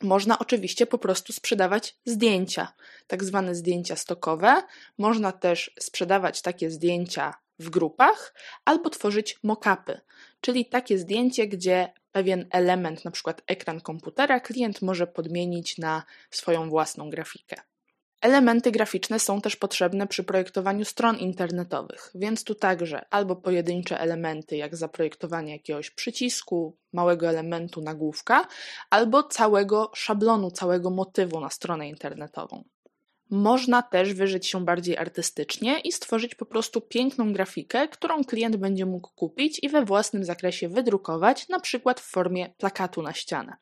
Można 0.03 0.39
oczywiście 0.39 0.87
po 0.87 0.99
prostu 0.99 1.33
sprzedawać 1.33 1.97
zdjęcia, 2.05 2.73
tak 3.07 3.25
zwane 3.25 3.55
zdjęcia 3.55 3.97
stokowe. 3.97 4.63
Można 4.99 5.33
też 5.33 5.75
sprzedawać 5.81 6.43
takie 6.43 6.71
zdjęcia 6.71 7.35
w 7.59 7.71
grupach 7.71 8.35
albo 8.65 8.91
tworzyć 8.91 9.39
mock-upy, 9.45 10.01
czyli 10.41 10.67
takie 10.67 10.99
zdjęcie, 10.99 11.47
gdzie 11.47 11.93
pewien 12.13 12.47
element, 12.51 13.05
na 13.05 13.11
przykład 13.11 13.43
ekran 13.47 13.81
komputera, 13.81 14.41
klient 14.41 14.83
może 14.83 15.07
podmienić 15.07 15.79
na 15.79 16.03
swoją 16.31 16.71
własną 16.71 17.11
grafikę. 17.11 17.57
Elementy 18.21 18.71
graficzne 18.71 19.19
są 19.19 19.41
też 19.41 19.57
potrzebne 19.57 20.07
przy 20.07 20.25
projektowaniu 20.25 20.85
stron 20.85 21.19
internetowych, 21.19 22.11
więc 22.15 22.45
tu 22.45 22.55
także 22.55 23.05
albo 23.11 23.37
pojedyncze 23.37 24.01
elementy, 24.01 24.57
jak 24.57 24.77
zaprojektowanie 24.77 25.53
jakiegoś 25.53 25.91
przycisku, 25.91 26.77
małego 26.93 27.29
elementu 27.29 27.81
nagłówka, 27.81 28.47
albo 28.91 29.23
całego 29.23 29.91
szablonu, 29.95 30.51
całego 30.51 30.91
motywu 30.91 31.41
na 31.41 31.51
stronę 31.51 31.89
internetową. 31.89 32.65
Można 33.31 33.83
też 33.83 34.15
wyżyć 34.15 34.47
się 34.47 34.65
bardziej 34.65 34.99
artystycznie 34.99 35.81
i 35.81 35.93
stworzyć 35.93 36.35
po 36.35 36.47
prostu 36.47 36.81
piękną 36.81 37.33
grafikę, 37.33 37.89
którą 37.89 38.25
klient 38.25 38.57
będzie 38.57 38.87
mógł 38.87 39.11
kupić 39.15 39.59
i 39.63 39.69
we 39.69 39.85
własnym 39.85 40.25
zakresie 40.25 40.69
wydrukować, 40.69 41.49
na 41.49 41.61
przykład 41.61 42.01
w 42.01 42.11
formie 42.11 42.55
plakatu 42.59 43.03
na 43.03 43.13
ścianę. 43.13 43.57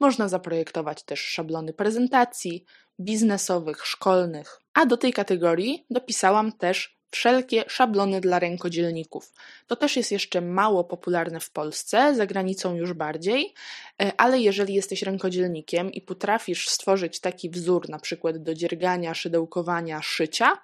Można 0.00 0.28
zaprojektować 0.28 1.02
też 1.02 1.20
szablony 1.20 1.72
prezentacji, 1.72 2.64
biznesowych, 3.00 3.86
szkolnych, 3.86 4.60
a 4.74 4.86
do 4.86 4.96
tej 4.96 5.12
kategorii 5.12 5.86
dopisałam 5.90 6.52
też 6.52 7.00
wszelkie 7.10 7.64
szablony 7.68 8.20
dla 8.20 8.38
rękodzielników. 8.38 9.32
To 9.66 9.76
też 9.76 9.96
jest 9.96 10.12
jeszcze 10.12 10.40
mało 10.40 10.84
popularne 10.84 11.40
w 11.40 11.50
Polsce, 11.50 12.14
za 12.14 12.26
granicą 12.26 12.74
już 12.74 12.92
bardziej, 12.92 13.54
e, 14.02 14.12
ale 14.16 14.40
jeżeli 14.40 14.74
jesteś 14.74 15.02
rękodzielnikiem 15.02 15.92
i 15.92 16.00
potrafisz 16.00 16.68
stworzyć 16.68 17.20
taki 17.20 17.50
wzór, 17.50 17.88
na 17.88 17.98
przykład 17.98 18.38
do 18.42 18.54
dziergania, 18.54 19.14
szydełkowania, 19.14 20.02
szycia, 20.02 20.58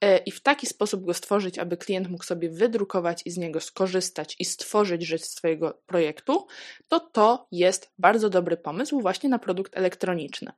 e, 0.00 0.18
i 0.18 0.30
w 0.30 0.40
taki 0.40 0.66
sposób 0.66 1.04
go 1.04 1.14
stworzyć, 1.14 1.58
aby 1.58 1.76
klient 1.76 2.10
mógł 2.10 2.24
sobie 2.24 2.50
wydrukować 2.50 3.22
i 3.24 3.30
z 3.30 3.36
niego 3.36 3.60
skorzystać 3.60 4.36
i 4.38 4.44
stworzyć 4.44 5.06
rzecz 5.06 5.24
swojego 5.24 5.82
projektu, 5.86 6.46
to 6.88 7.00
to 7.00 7.46
jest 7.52 7.90
bardzo 7.98 8.30
dobry 8.30 8.56
pomysł 8.56 9.00
właśnie 9.00 9.28
na 9.28 9.38
produkt 9.38 9.76
elektroniczny. 9.76 10.52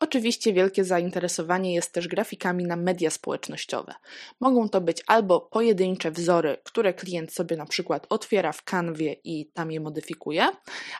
Oczywiście 0.00 0.52
wielkie 0.52 0.84
zainteresowanie 0.84 1.74
jest 1.74 1.92
też 1.92 2.08
grafikami 2.08 2.64
na 2.64 2.76
media 2.76 3.10
społecznościowe. 3.10 3.94
Mogą 4.40 4.68
to 4.68 4.80
być 4.80 5.02
albo 5.06 5.40
pojedyncze 5.40 6.10
wzory, 6.10 6.56
które 6.64 6.94
klient 6.94 7.32
sobie 7.32 7.56
na 7.56 7.66
przykład 7.66 8.06
otwiera 8.08 8.52
w 8.52 8.62
kanwie 8.62 9.12
i 9.24 9.46
tam 9.46 9.72
je 9.72 9.80
modyfikuje, 9.80 10.48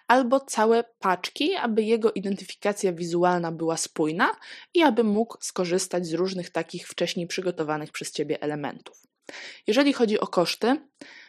albo 0.08 0.40
całe 0.40 0.84
paczki, 0.98 1.54
aby 1.54 1.82
jego 1.82 2.12
identyfikacja 2.12 2.92
wizualna 2.92 3.52
była 3.52 3.76
spójna 3.76 4.30
i 4.74 4.82
aby 4.82 5.04
mógł 5.04 5.36
skorzystać 5.40 6.06
z 6.06 6.14
różnych 6.14 6.50
takich 6.50 6.88
wcześniej 6.88 7.26
przygotowanych 7.26 7.92
przez 7.92 8.12
Ciebie 8.12 8.42
elementów. 8.42 9.02
Jeżeli 9.66 9.92
chodzi 9.92 10.20
o 10.20 10.26
koszty, 10.26 10.76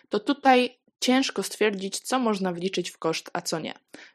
to 0.10 0.20
tutaj 0.20 0.81
ciężko 1.02 1.44
stwierdzić, 1.44 2.00
co 2.00 2.20
można 2.20 2.54
wliczyć 2.54 2.92
w 2.92 2.98
koszt, 2.98 3.30
a 3.34 3.42
co 3.42 3.60
nie. 3.60 3.74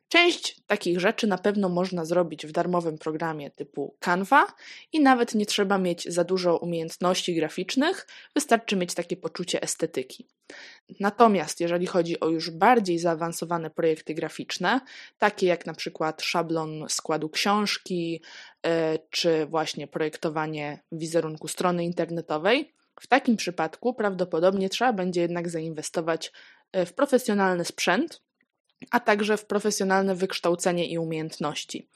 Część 0.08 0.60
takich 0.66 1.00
rzeczy 1.00 1.26
na 1.26 1.38
pewno 1.38 1.68
można 1.68 2.04
zrobić 2.04 2.46
w 2.46 2.52
darmowym 2.52 2.98
programie 2.98 3.50
typu 3.50 3.96
Canva 4.00 4.46
i 4.92 5.00
nawet 5.00 5.34
nie 5.34 5.46
trzeba 5.46 5.78
mieć 5.78 6.04
za 6.12 6.24
dużo 6.24 6.56
umiejętności 6.56 7.34
graficznych, 7.34 8.06
wystarczy 8.34 8.76
mieć 8.76 8.94
takie 8.94 9.16
poczucie 9.16 9.62
estetyki. 9.62 10.26
Natomiast 11.00 11.60
jeżeli 11.60 11.86
chodzi 11.86 12.20
o 12.20 12.28
już 12.28 12.50
bardziej 12.50 12.98
zaawansowane 12.98 13.70
projekty 13.70 14.14
graficzne, 14.14 14.80
takie 15.18 15.46
jak 15.46 15.66
na 15.66 15.74
przykład 15.74 16.22
szablon 16.22 16.84
składu 16.88 17.28
książki, 17.28 18.22
e, 18.66 18.98
czy 19.10 19.46
właśnie 19.46 19.86
projektowanie 19.86 20.82
wizerunku 20.92 21.48
strony 21.48 21.84
internetowej, 21.84 22.76
w 23.00 23.06
takim 23.06 23.36
przypadku 23.36 23.94
prawdopodobnie 23.94 24.68
trzeba 24.68 24.92
będzie 24.92 25.20
jednak 25.20 25.48
zainwestować 25.48 26.32
w 26.84 26.92
profesjonalny 26.92 27.64
sprzęt, 27.64 28.22
a 28.90 29.00
także 29.00 29.36
w 29.36 29.46
profesjonalne 29.46 30.14
wykształcenie 30.14 30.86
i 30.86 30.98
umiejętności. 30.98 31.88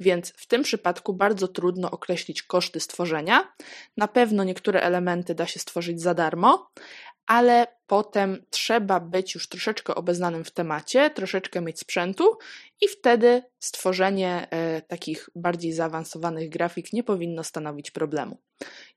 Więc 0.00 0.32
w 0.36 0.46
tym 0.46 0.62
przypadku 0.62 1.14
bardzo 1.14 1.48
trudno 1.48 1.90
określić 1.90 2.42
koszty 2.42 2.80
stworzenia. 2.80 3.52
Na 3.96 4.08
pewno 4.08 4.44
niektóre 4.44 4.80
elementy 4.80 5.34
da 5.34 5.46
się 5.46 5.60
stworzyć 5.60 6.00
za 6.00 6.14
darmo, 6.14 6.70
ale 7.26 7.66
potem 7.88 8.44
trzeba 8.50 9.00
być 9.00 9.34
już 9.34 9.48
troszeczkę 9.48 9.94
obeznanym 9.94 10.44
w 10.44 10.50
temacie, 10.50 11.10
troszeczkę 11.10 11.60
mieć 11.60 11.80
sprzętu 11.80 12.38
i 12.80 12.88
wtedy 12.88 13.42
stworzenie 13.58 14.50
e, 14.50 14.82
takich 14.82 15.30
bardziej 15.34 15.72
zaawansowanych 15.72 16.48
grafik 16.48 16.92
nie 16.92 17.04
powinno 17.04 17.44
stanowić 17.44 17.90
problemu. 17.90 18.38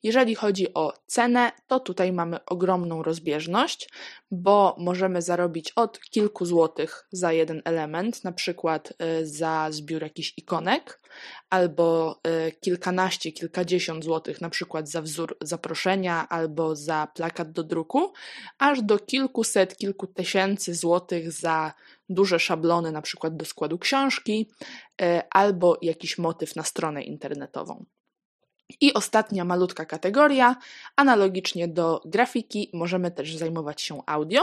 Jeżeli 0.03 0.35
chodzi 0.35 0.73
o 0.73 0.93
cenę, 1.07 1.51
to 1.67 1.79
tutaj 1.79 2.11
mamy 2.11 2.45
ogromną 2.45 3.03
rozbieżność, 3.03 3.89
bo 4.31 4.75
możemy 4.79 5.21
zarobić 5.21 5.71
od 5.71 5.99
kilku 5.99 6.45
złotych 6.45 7.07
za 7.11 7.33
jeden 7.33 7.61
element, 7.65 8.23
na 8.23 8.31
przykład 8.31 8.93
e, 8.99 9.25
za 9.25 9.67
zbiór 9.71 10.01
jakichś 10.01 10.33
ikonek, 10.37 10.99
albo 11.49 12.19
e, 12.23 12.51
kilkanaście, 12.51 13.31
kilkadziesiąt 13.31 14.03
złotych, 14.03 14.41
na 14.41 14.49
przykład 14.49 14.89
za 14.89 15.01
wzór 15.01 15.37
zaproszenia 15.41 16.29
albo 16.29 16.75
za 16.75 17.07
plakat 17.15 17.51
do 17.51 17.63
druku, 17.63 18.13
aż 18.59 18.80
do 18.81 18.99
kilkuset, 18.99 19.77
kilku 19.77 20.07
tysięcy 20.07 20.75
złotych 20.75 21.31
za 21.31 21.73
duże 22.09 22.39
szablony, 22.39 22.91
na 22.91 23.01
przykład 23.01 23.37
do 23.37 23.45
składu 23.45 23.79
książki, 23.79 24.51
e, 25.01 25.23
albo 25.31 25.77
jakiś 25.81 26.17
motyw 26.17 26.55
na 26.55 26.63
stronę 26.63 27.03
internetową. 27.03 27.85
I 28.81 28.93
ostatnia 28.93 29.45
malutka 29.45 29.85
kategoria, 29.85 30.55
analogicznie 30.95 31.67
do 31.67 32.01
grafiki, 32.05 32.69
możemy 32.73 33.11
też 33.11 33.35
zajmować 33.35 33.81
się 33.81 34.01
audio. 34.05 34.41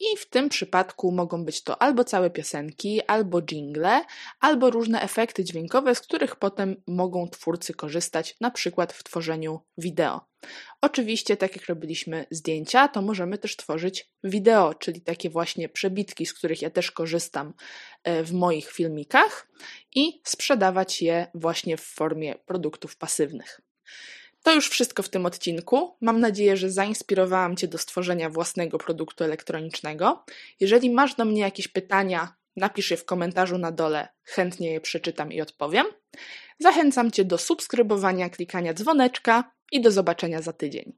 I 0.00 0.16
w 0.16 0.28
tym 0.28 0.48
przypadku 0.48 1.12
mogą 1.12 1.44
być 1.44 1.62
to 1.62 1.82
albo 1.82 2.04
całe 2.04 2.30
piosenki, 2.30 3.02
albo 3.06 3.42
jingle, 3.42 4.00
albo 4.40 4.70
różne 4.70 5.02
efekty 5.02 5.44
dźwiękowe, 5.44 5.94
z 5.94 6.00
których 6.00 6.36
potem 6.36 6.82
mogą 6.86 7.28
twórcy 7.28 7.74
korzystać, 7.74 8.36
na 8.40 8.50
przykład 8.50 8.92
w 8.92 9.02
tworzeniu 9.02 9.60
wideo. 9.78 10.31
Oczywiście, 10.80 11.36
tak 11.36 11.56
jak 11.56 11.66
robiliśmy 11.66 12.26
zdjęcia, 12.30 12.88
to 12.88 13.02
możemy 13.02 13.38
też 13.38 13.56
tworzyć 13.56 14.08
wideo, 14.24 14.74
czyli 14.74 15.00
takie 15.00 15.30
właśnie 15.30 15.68
przebitki, 15.68 16.26
z 16.26 16.34
których 16.34 16.62
ja 16.62 16.70
też 16.70 16.90
korzystam 16.90 17.54
e, 18.04 18.24
w 18.24 18.32
moich 18.32 18.72
filmikach 18.72 19.48
i 19.94 20.20
sprzedawać 20.24 21.02
je 21.02 21.26
właśnie 21.34 21.76
w 21.76 21.82
formie 21.82 22.34
produktów 22.34 22.96
pasywnych. 22.96 23.60
To 24.42 24.54
już 24.54 24.68
wszystko 24.68 25.02
w 25.02 25.08
tym 25.08 25.26
odcinku. 25.26 25.96
Mam 26.00 26.20
nadzieję, 26.20 26.56
że 26.56 26.70
zainspirowałam 26.70 27.56
Cię 27.56 27.68
do 27.68 27.78
stworzenia 27.78 28.30
własnego 28.30 28.78
produktu 28.78 29.24
elektronicznego. 29.24 30.24
Jeżeli 30.60 30.90
masz 30.90 31.14
do 31.14 31.24
mnie 31.24 31.40
jakieś 31.40 31.68
pytania, 31.68 32.34
napisz 32.56 32.90
je 32.90 32.96
w 32.96 33.04
komentarzu 33.04 33.58
na 33.58 33.72
dole, 33.72 34.08
chętnie 34.24 34.72
je 34.72 34.80
przeczytam 34.80 35.32
i 35.32 35.40
odpowiem. 35.40 35.86
Zachęcam 36.58 37.10
Cię 37.10 37.24
do 37.24 37.38
subskrybowania, 37.38 38.30
klikania 38.30 38.74
dzwoneczka 38.74 39.52
i 39.72 39.80
do 39.80 39.90
zobaczenia 39.90 40.42
za 40.42 40.52
tydzień. 40.52 40.92